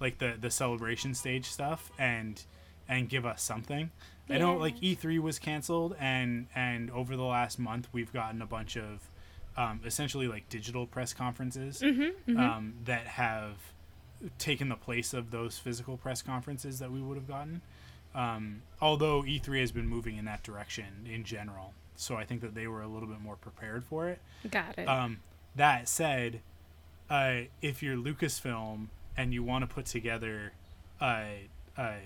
[0.00, 2.42] like the the celebration stage stuff, and
[2.88, 3.90] and give us something.
[4.30, 8.46] I know like E3 was canceled, and and over the last month we've gotten a
[8.46, 9.08] bunch of
[9.56, 11.82] um, essentially like digital press conferences
[12.38, 13.56] Um, that have
[14.38, 17.60] taken the place of those physical press conferences that we would have gotten.
[18.14, 22.54] Um, although E3 has been moving in that direction in general, so I think that
[22.54, 24.18] they were a little bit more prepared for it.
[24.50, 24.88] Got it.
[24.88, 25.20] Um,
[25.54, 26.40] that said,
[27.10, 30.52] uh, if you're Lucasfilm and you want to put together
[31.00, 31.96] a, a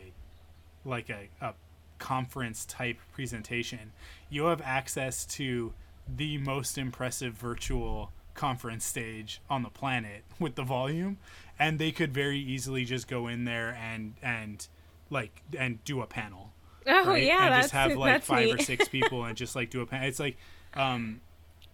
[0.84, 1.54] like a, a
[2.02, 3.92] conference type presentation,
[4.28, 5.72] you have access to
[6.08, 11.18] the most impressive virtual conference stage on the planet with the volume
[11.58, 14.66] and they could very easily just go in there and and
[15.10, 16.52] like and do a panel
[16.86, 17.24] oh right?
[17.24, 18.54] yeah, and just have like five neat.
[18.54, 20.08] or six people and just like do a panel.
[20.08, 20.36] It's like,
[20.74, 21.20] um,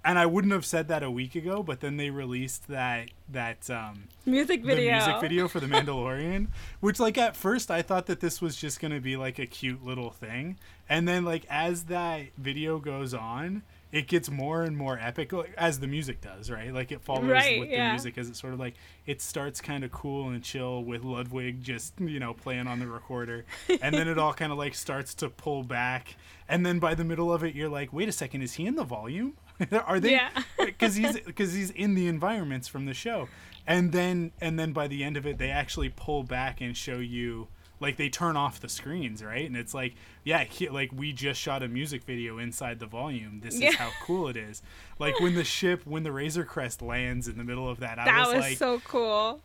[0.04, 3.68] and I wouldn't have said that a week ago, but then they released that that
[3.70, 4.92] um, music the video.
[4.96, 6.48] music video for the Mandalorian,
[6.80, 9.84] which like at first I thought that this was just gonna be like a cute
[9.84, 13.62] little thing, and then like as that video goes on.
[13.90, 16.74] It gets more and more epic as the music does, right?
[16.74, 17.86] Like it follows Right, with yeah.
[17.86, 18.74] the music as it sort of like
[19.06, 22.86] it starts kind of cool and chill with Ludwig just you know playing on the
[22.86, 23.46] recorder,
[23.80, 26.16] and then it all kind of like starts to pull back,
[26.50, 28.74] and then by the middle of it you're like, wait a second, is he in
[28.74, 29.32] the volume?
[29.86, 30.12] Are they?
[30.12, 30.30] Yeah.
[30.58, 33.28] Because he's because he's in the environments from the show,
[33.66, 36.98] and then and then by the end of it they actually pull back and show
[36.98, 37.48] you
[37.80, 39.94] like they turn off the screens right and it's like
[40.24, 43.68] yeah he, like we just shot a music video inside the volume this Yeah.
[43.70, 44.62] is how cool it is
[44.98, 48.04] like when the ship when the razor crest lands in the middle of that i
[48.04, 49.40] that was, was like so cool.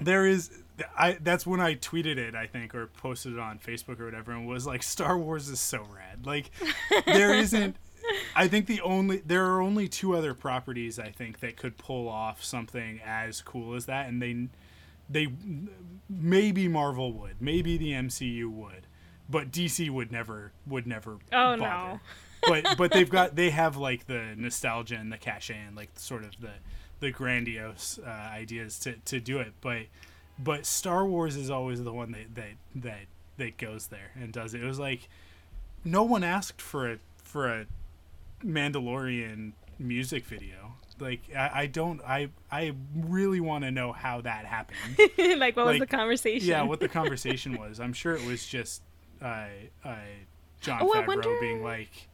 [0.00, 0.50] there is
[0.96, 4.30] I that's when I tweeted it I think or posted it on Facebook or whatever
[4.32, 6.24] and was like Star Wars is so rad.
[6.24, 6.52] Like
[7.04, 7.74] there isn't
[8.36, 12.08] I think the only there are only two other properties I think that could pull
[12.08, 14.48] off something as cool as that and they
[15.10, 15.28] they
[16.08, 18.86] maybe Marvel would, maybe the MCU would,
[19.28, 21.58] but DC would never would never Oh, bother.
[21.58, 22.00] no.
[22.46, 26.24] but but they've got they have like the nostalgia and the cachet and like sort
[26.24, 26.50] of the
[27.00, 29.82] the grandiose uh, ideas to, to do it but
[30.38, 33.00] but Star Wars is always the one that that that
[33.38, 34.62] that goes there and does it.
[34.62, 35.08] It was like
[35.84, 37.66] no one asked for a for a
[38.44, 40.74] Mandalorian music video.
[41.00, 44.98] Like I, I don't I I really want to know how that happened.
[45.38, 46.48] like what was the conversation?
[46.48, 47.78] yeah, what the conversation was.
[47.78, 48.82] I'm sure it was just
[49.22, 49.44] uh,
[49.84, 49.94] uh,
[50.60, 52.08] Jon Oh, Favreau wonder- being like,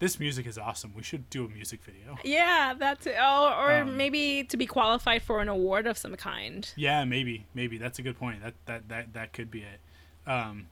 [0.00, 0.92] "This music is awesome.
[0.96, 3.14] We should do a music video." Yeah, that's it.
[3.20, 6.68] Oh, or Um, maybe to be qualified for an award of some kind.
[6.76, 8.42] Yeah, maybe, maybe that's a good point.
[8.42, 9.80] That that that that could be it.
[10.28, 10.66] Um,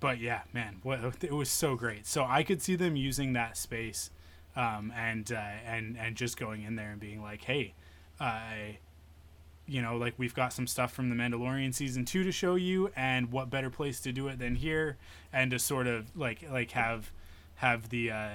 [0.00, 2.06] but yeah, man, what it was so great.
[2.06, 4.10] So I could see them using that space,
[4.56, 7.74] um, and uh, and and just going in there and being like, hey,
[8.20, 8.78] I.
[9.66, 12.90] You know, like we've got some stuff from the Mandalorian season two to show you,
[12.94, 14.98] and what better place to do it than here,
[15.32, 17.10] and to sort of like like have
[17.54, 18.28] have the uh,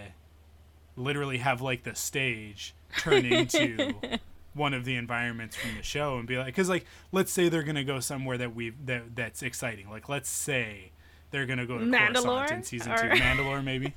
[0.96, 3.94] literally have like the stage turn into
[4.54, 7.64] one of the environments from the show and be like because like let's say they're
[7.64, 10.92] gonna go somewhere that we that that's exciting like let's say
[11.32, 12.52] they're gonna go to Coruscant Mandalore?
[12.52, 13.94] in season Or- two Mandalore maybe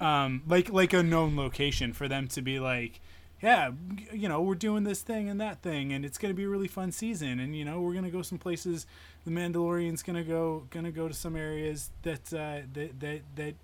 [0.00, 3.00] um like like a known location for them to be like
[3.42, 3.70] yeah
[4.12, 6.68] you know we're doing this thing and that thing and it's gonna be a really
[6.68, 8.86] fun season and you know we're gonna go some places
[9.24, 13.54] the Mandalorian's gonna go gonna go to some areas that uh that that that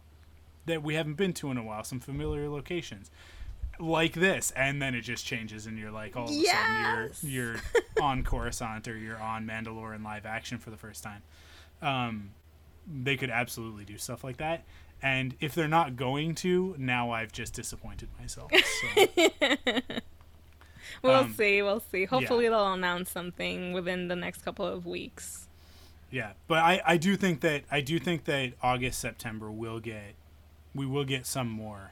[0.65, 3.11] that we haven't been to in a while some familiar locations
[3.79, 7.19] like this and then it just changes and you're like all of a Yes.
[7.19, 7.57] sudden you're you're
[8.03, 11.21] on Coruscant or you're on Mandalore in live action for the first time.
[11.83, 12.31] Um,
[12.87, 14.65] they could absolutely do stuff like that.
[15.03, 18.51] And if they're not going to, now I've just disappointed myself.
[18.55, 19.07] So,
[21.03, 21.61] We'll Um, see.
[21.63, 22.05] We'll see.
[22.07, 25.49] Hopefully, they'll announce something within the next couple of weeks.
[26.11, 30.15] yeah, but I, I do think that I do think that August September will get
[30.75, 31.91] we will get some more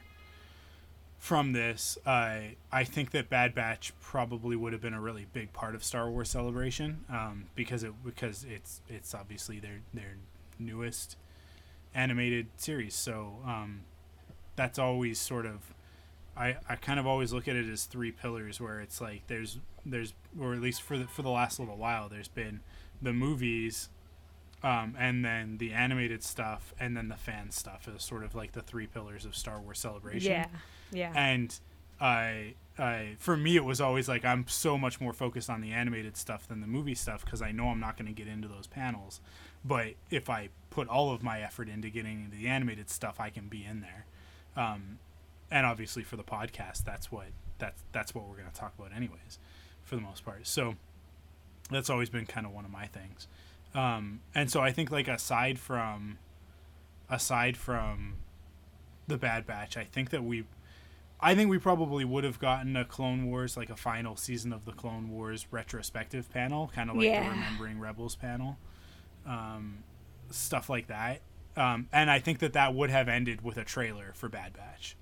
[1.19, 1.97] from this.
[2.05, 5.83] I I think that Bad Batch probably would have been a really big part of
[5.83, 10.15] Star Wars Celebration um, because it because it's it's obviously their their
[10.59, 11.17] newest
[11.93, 12.93] animated series.
[12.95, 13.81] So um,
[14.55, 15.73] that's always sort of
[16.37, 19.59] I, I kind of always look at it as three pillars where it's like there's
[19.85, 22.59] there's or at least for the for the last little while there's been
[23.01, 23.89] the movies
[24.63, 28.51] um, and then the animated stuff and then the fan stuff is sort of like
[28.53, 30.47] the three pillars of Star Wars Celebration Yeah.
[30.91, 31.13] Yeah.
[31.15, 31.57] and
[32.01, 35.71] I, I for me it was always like I'm so much more focused on the
[35.71, 38.49] animated stuff than the movie stuff because I know I'm not going to get into
[38.49, 39.21] those panels.
[39.67, 43.29] But if I put all of my effort into getting into the animated stuff, I
[43.29, 44.05] can be in there.
[44.55, 44.99] Um,
[45.49, 48.91] and obviously for the podcast, that's what that's that's what we're going to talk about
[48.95, 49.39] anyways,
[49.83, 50.45] for the most part.
[50.47, 50.75] So
[51.71, 53.27] that's always been kind of one of my things.
[53.73, 56.17] Um, and so I think like aside from
[57.09, 58.15] aside from
[59.07, 60.45] the Bad Batch, I think that we
[61.19, 64.65] I think we probably would have gotten a Clone Wars, like a final season of
[64.65, 67.23] the Clone Wars retrospective panel, kind of like Yeah.
[67.23, 68.57] the Remembering Rebels panel,
[69.25, 69.79] um,
[70.31, 71.21] stuff like that.
[71.57, 74.95] Um, and I think that that would have ended with a trailer for Bad Batch.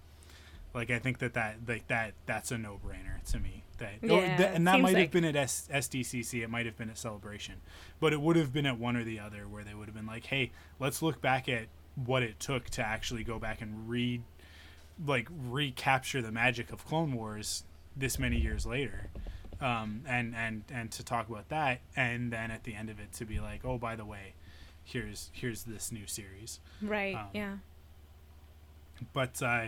[0.73, 3.63] Like I think that that like that that's a no brainer to me.
[3.77, 6.43] That oh, Yeah, th- and that might like- have been at S- SDCC.
[6.43, 7.55] It might have been at Celebration,
[7.99, 10.05] but it would have been at one or the other where they would have been
[10.07, 14.23] like, "Hey, let's look back at what it took to actually go back and read
[15.05, 17.63] like recapture the magic of Clone Wars
[17.95, 19.09] this many years later,
[19.63, 23.13] um, and and and to talk about that, and then at the end of it
[23.13, 24.33] to be like, oh, by the way,
[24.83, 26.59] here's here's this new series.
[26.81, 27.15] right.
[27.15, 27.55] um, yeah.
[29.13, 29.67] But uh,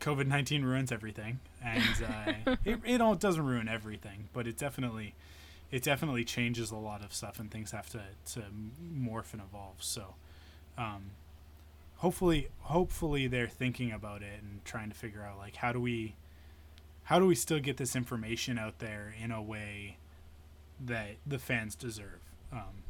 [0.00, 5.14] COVID nineteen ruins everything, and uh, it it all doesn't ruin everything, but it definitely
[5.70, 8.00] it definitely changes a lot of stuff, and things have to
[8.32, 8.44] to
[8.98, 9.76] morph and evolve.
[9.80, 10.14] So.
[10.78, 11.10] Um,
[11.96, 16.14] hopefully hopefully they're thinking about it and trying to figure out like how do we
[17.10, 19.96] how do we still get this information out there in a way
[20.78, 22.20] that the fans deserve
[22.52, 22.84] um,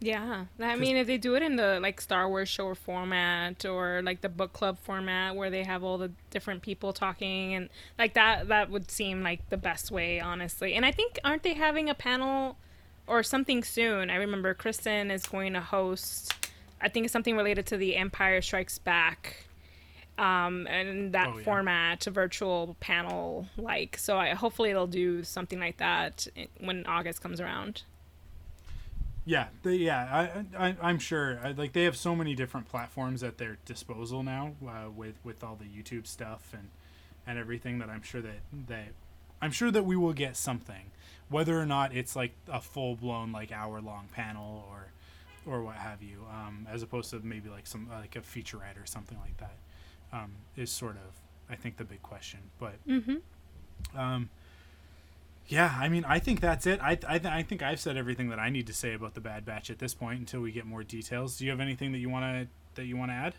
[0.00, 4.00] Yeah, I mean, if they do it in the like Star Wars show format or
[4.02, 7.68] like the book club format, where they have all the different people talking and
[7.98, 10.72] like that, that would seem like the best way, honestly.
[10.72, 12.56] And I think aren't they having a panel
[13.06, 14.08] or something soon?
[14.08, 16.34] I remember Kristen is going to host.
[16.80, 19.44] I think it's something related to the Empire Strikes Back,
[20.20, 21.44] um, and that Oh, yeah.
[21.44, 23.96] format, a virtual panel like.
[23.98, 26.26] So I hopefully they'll do something like that
[26.60, 27.82] when August comes around.
[29.24, 33.22] yeah they, yeah I, I i'm sure I, like they have so many different platforms
[33.22, 36.68] at their disposal now uh, with with all the youtube stuff and
[37.26, 38.88] and everything that i'm sure that that
[39.42, 40.90] i'm sure that we will get something
[41.28, 44.86] whether or not it's like a full-blown like hour-long panel or
[45.46, 48.86] or what have you um, as opposed to maybe like some like a featurette or
[48.86, 49.56] something like that
[50.12, 53.16] um, is sort of i think the big question but Mm-hmm.
[53.98, 54.28] um,
[55.48, 56.78] yeah, I mean, I think that's it.
[56.80, 59.20] I I, th- I think I've said everything that I need to say about the
[59.20, 61.38] Bad Batch at this point until we get more details.
[61.38, 62.48] Do you have anything that you want to
[62.80, 63.34] that you want to add?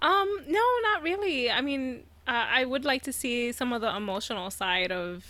[0.00, 1.50] Um, no, not really.
[1.50, 5.24] I mean, uh, I would like to see some of the emotional side of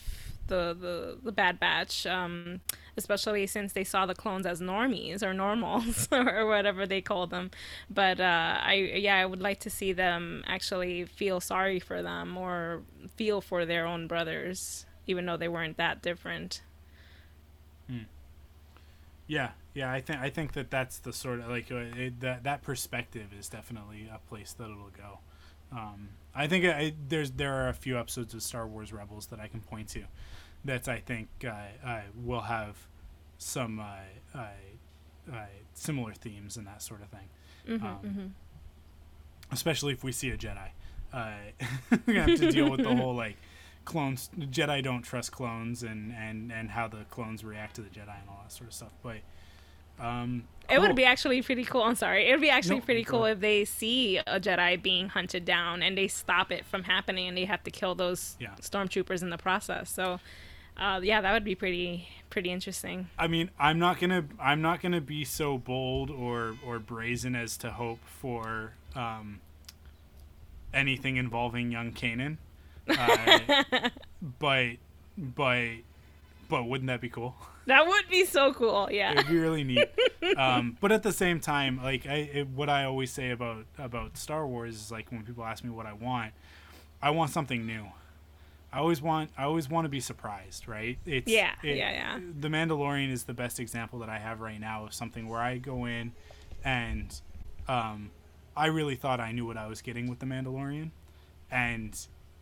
[0.48, 2.62] the the, the Bad Batch, um,
[2.98, 7.50] especially since they saw the clones as normies or normals or whatever they call them.
[7.88, 12.36] But uh, I yeah, I would like to see them actually feel sorry for them
[12.36, 12.82] or
[13.16, 16.62] feel for their own brothers even though they weren't that different.
[17.88, 18.02] Hmm.
[19.26, 22.44] Yeah, yeah, I think I think that that's the sort of like uh, it, that
[22.44, 25.18] that perspective is definitely a place that it'll go.
[25.72, 29.40] Um, I think I, there's there are a few episodes of Star Wars Rebels that
[29.40, 30.04] I can point to
[30.64, 32.76] that I think uh, will have
[33.38, 34.38] some uh,
[35.32, 37.28] uh, similar themes and that sort of thing.
[37.68, 38.26] Mm-hmm, um, mm-hmm.
[39.50, 40.68] Especially if we see a Jedi,
[41.12, 41.32] uh,
[42.06, 43.36] we have to deal with the whole like
[43.84, 48.20] clones Jedi don't trust clones and and and how the clones react to the Jedi
[48.20, 48.92] and all that sort of stuff.
[49.02, 49.18] But
[49.98, 50.76] um, cool.
[50.76, 51.82] it would be actually pretty cool.
[51.82, 55.08] I'm sorry, it would be actually nope, pretty cool if they see a Jedi being
[55.08, 58.54] hunted down and they stop it from happening and they have to kill those yeah.
[58.60, 59.90] stormtroopers in the process.
[59.90, 60.20] So.
[60.78, 63.08] Uh, yeah, that would be pretty pretty interesting.
[63.18, 67.56] I mean, I'm not gonna I'm not gonna be so bold or or brazen as
[67.58, 69.40] to hope for um,
[70.72, 72.36] anything involving young Kanan
[72.98, 73.90] uh,
[74.38, 74.76] but
[75.16, 75.68] but
[76.48, 77.34] but wouldn't that be cool?
[77.66, 78.88] That would be so cool.
[78.90, 79.90] Yeah, it'd be really neat.
[80.38, 84.16] um, but at the same time, like I, it, what I always say about about
[84.16, 86.32] Star Wars is like when people ask me what I want,
[87.02, 87.86] I want something new.
[88.72, 90.98] I always want I always want to be surprised, right?
[91.06, 92.20] It's yeah, it, yeah, yeah.
[92.40, 95.58] The Mandalorian is the best example that I have right now of something where I
[95.58, 96.12] go in
[96.64, 97.20] and
[97.66, 98.10] um,
[98.56, 100.90] I really thought I knew what I was getting with the Mandalorian,
[101.50, 101.98] and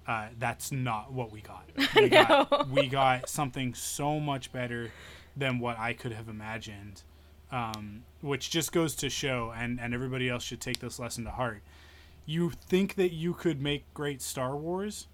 [0.07, 1.65] uh, that's not what we got.
[1.95, 4.93] We, got we got something so much better
[5.37, 7.03] than what I could have imagined,
[7.53, 11.31] um, which just goes to show, and, and everybody else should take this lesson to
[11.31, 11.63] heart.
[12.25, 15.09] You think that you could make great Star Wars,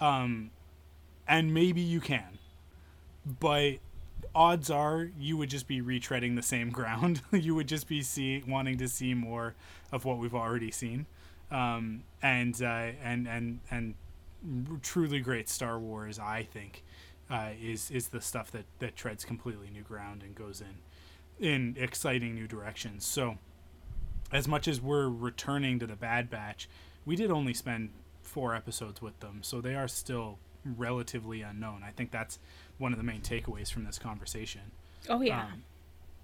[0.00, 0.50] um,
[1.26, 2.38] and maybe you can,
[3.40, 3.74] but
[4.34, 7.22] odds are you would just be retreading the same ground.
[7.32, 9.54] you would just be see wanting to see more
[9.92, 11.06] of what we've already seen,
[11.50, 13.94] um, and uh, and and and
[14.82, 16.84] truly great Star Wars, I think,
[17.30, 20.76] uh, is is the stuff that that treads completely new ground and goes in
[21.38, 23.04] in exciting new directions.
[23.04, 23.38] So,
[24.32, 26.68] as much as we're returning to the Bad Batch,
[27.04, 27.90] we did only spend
[28.24, 31.82] four episodes with them, so they are still relatively unknown.
[31.86, 32.38] I think that's
[32.78, 34.72] one of the main takeaways from this conversation.
[35.08, 35.42] Oh yeah.
[35.42, 35.64] Um,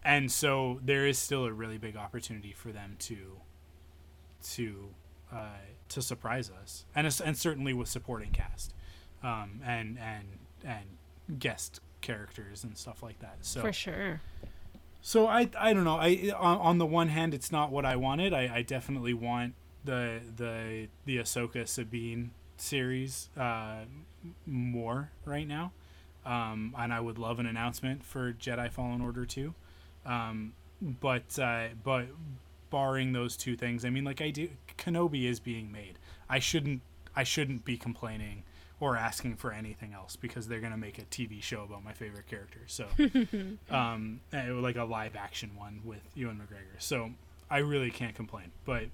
[0.03, 3.41] and so there is still a really big opportunity for them to
[4.53, 4.89] to
[5.33, 5.59] uh,
[5.91, 8.75] to surprise us, and and certainly with supporting cast,
[9.23, 10.25] um, and and
[10.65, 13.39] and guest characters and stuff like that.
[13.43, 14.23] So for sure.
[15.03, 15.97] So I I don't know.
[15.97, 18.33] I on, on the one hand, it's not what I wanted.
[18.33, 19.55] I, I definitely want
[19.85, 23.81] the the the Ahsoka Sabine series uh,
[24.47, 25.73] more right now,
[26.25, 29.55] um, and I would love an announcement for Jedi Fallen Order two.
[30.05, 32.07] Um, but uh, but
[32.71, 35.99] barring those two things, I mean, like I do, Kenobi is being made.
[36.29, 36.83] I shouldn't
[37.15, 38.45] I shouldn't be complaining
[38.79, 42.27] or asking for anything else because they're gonna make a TV show about my favorite
[42.27, 42.61] character.
[42.67, 42.87] So,
[43.71, 46.81] um, eh, like a live action one with Ewan McGregor.
[46.81, 47.11] So
[47.51, 48.53] I really can't complain.
[48.65, 48.85] But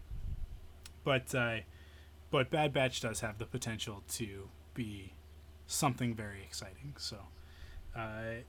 [1.07, 1.59] but uh,
[2.33, 5.13] but Bad Batch does have the potential to be
[5.69, 6.95] something very exciting.
[6.99, 7.17] So
[7.97, 8.43] uh,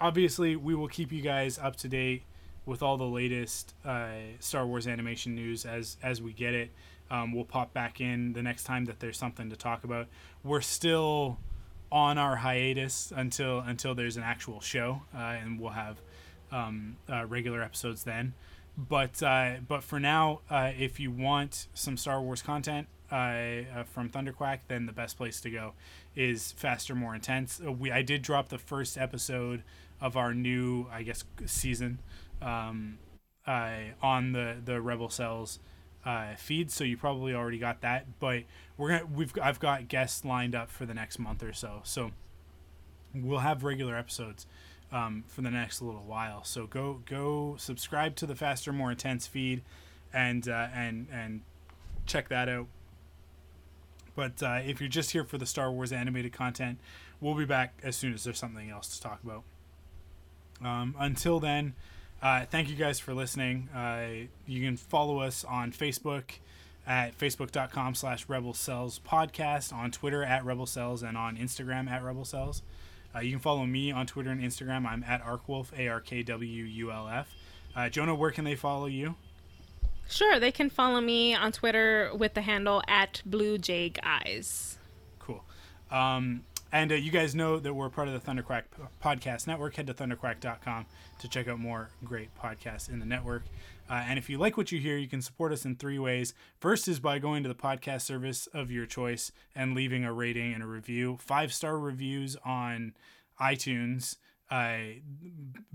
[0.00, 2.22] obviously we will keep you guys up to date
[2.64, 4.08] with all the latest uh,
[4.40, 6.70] Star Wars animation news as as we get it.
[7.10, 10.08] Um, we'll pop back in the next time that there's something to talk about.
[10.42, 11.38] We're still
[11.92, 15.98] on our hiatus until until there's an actual show, uh, and we'll have
[16.50, 18.32] um, uh, regular episodes then.
[18.78, 24.08] But uh, but for now, uh, if you want some Star Wars content uh, from
[24.08, 25.72] Thunderquack, then the best place to go
[26.14, 27.60] is Faster, More Intense.
[27.60, 29.64] we I did drop the first episode
[30.00, 31.98] of our new, I guess, season
[32.40, 32.98] um,
[33.48, 35.58] uh, on the the Rebel Cells
[36.04, 38.20] uh, feed, so you probably already got that.
[38.20, 38.44] But
[38.76, 42.12] we're gonna we've I've got guests lined up for the next month or so, so
[43.12, 44.46] we'll have regular episodes
[44.92, 46.44] um, for the next little while.
[46.44, 49.62] So go go subscribe to the faster, more intense feed,
[50.12, 51.42] and uh, and and
[52.06, 52.66] check that out.
[54.14, 56.78] But uh, if you're just here for the Star Wars animated content,
[57.20, 59.44] we'll be back as soon as there's something else to talk about.
[60.64, 61.74] Um, until then,
[62.20, 63.68] uh, thank you guys for listening.
[63.72, 66.24] Uh, you can follow us on Facebook
[66.84, 72.02] at facebook.com slash rebel cells podcast, on Twitter at rebel cells, and on Instagram at
[72.02, 72.62] rebel cells.
[73.14, 74.86] Uh, you can follow me on Twitter and Instagram.
[74.86, 77.34] I'm at Arkwulf, A R K W U L F.
[77.74, 79.14] Uh, Jonah, where can they follow you?
[80.08, 84.78] Sure, they can follow me on Twitter with the handle at Blue Jake Eyes.
[85.18, 85.44] Cool.
[85.90, 88.64] Um, and uh, you guys know that we're part of the Thunderquack
[89.02, 89.76] Podcast Network.
[89.76, 90.86] Head to thunderquack.com
[91.18, 93.42] to check out more great podcasts in the network.
[93.88, 96.34] Uh, and if you like what you hear, you can support us in three ways.
[96.60, 100.52] First is by going to the podcast service of your choice and leaving a rating
[100.52, 101.18] and a review.
[101.20, 102.94] Five star reviews on
[103.40, 104.16] iTunes
[104.50, 104.78] uh,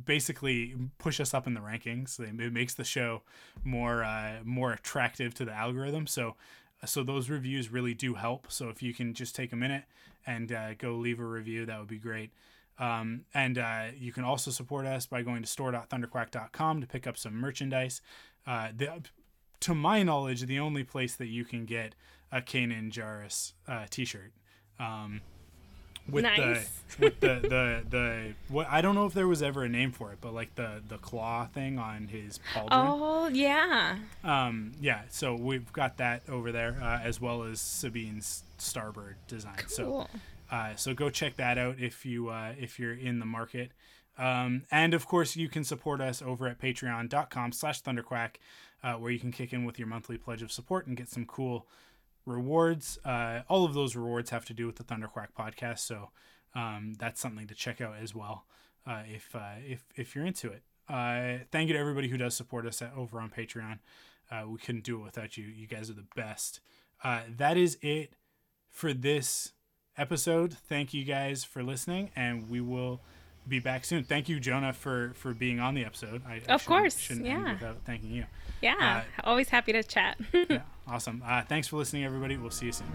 [0.03, 2.19] basically push us up in the rankings.
[2.19, 3.21] It makes the show
[3.63, 6.07] more uh, more attractive to the algorithm.
[6.07, 6.35] So
[6.85, 8.51] so those reviews really do help.
[8.51, 9.83] So if you can just take a minute
[10.25, 12.31] and uh, go leave a review, that would be great.
[12.79, 17.17] Um, and uh, you can also support us by going to store.thunderquack.com to pick up
[17.17, 18.01] some merchandise.
[18.47, 19.03] Uh, the,
[19.61, 21.95] to my knowledge, the only place that you can get
[22.31, 24.33] a Kanan Jarrus uh, t-shirt.
[24.79, 25.21] Um,
[26.09, 26.69] with nice.
[26.97, 29.91] the with the, the the what I don't know if there was ever a name
[29.91, 32.67] for it, but like the the claw thing on his pauldron.
[32.71, 33.97] Oh yeah.
[34.23, 35.01] Um, yeah.
[35.09, 39.55] So we've got that over there uh, as well as Sabine's starbird design.
[39.57, 39.67] Cool.
[39.69, 40.07] So
[40.51, 43.71] uh, so go check that out if you uh, if you're in the market.
[44.17, 48.35] Um, and of course, you can support us over at patreon.com slash thunderquack,
[48.83, 51.25] uh, where you can kick in with your monthly pledge of support and get some
[51.25, 51.67] cool
[52.25, 52.99] rewards.
[53.03, 56.11] Uh, all of those rewards have to do with the Thunderquack podcast, so
[56.53, 58.45] um, that's something to check out as well
[58.85, 60.61] uh, if, uh, if if you're into it.
[60.87, 63.79] Thank you to everybody who does support us at, over on Patreon.
[64.47, 65.45] We couldn't do it without you.
[65.45, 66.59] You guys are the best.
[67.03, 68.13] That is it
[68.69, 69.53] for this
[69.97, 70.53] episode.
[70.69, 73.01] Thank you guys for listening, and we will
[73.47, 74.03] be back soon.
[74.03, 76.21] Thank you, Jonah, for for being on the episode.
[76.27, 77.53] I, I Of shouldn't- course, shouldn't yeah.
[77.53, 78.25] without thanking you.
[78.61, 79.03] Yeah.
[79.23, 80.17] Always happy to chat.
[80.49, 81.21] Yeah, awesome.
[81.25, 82.37] Uh, thanks for listening, everybody.
[82.37, 82.87] We'll see you soon.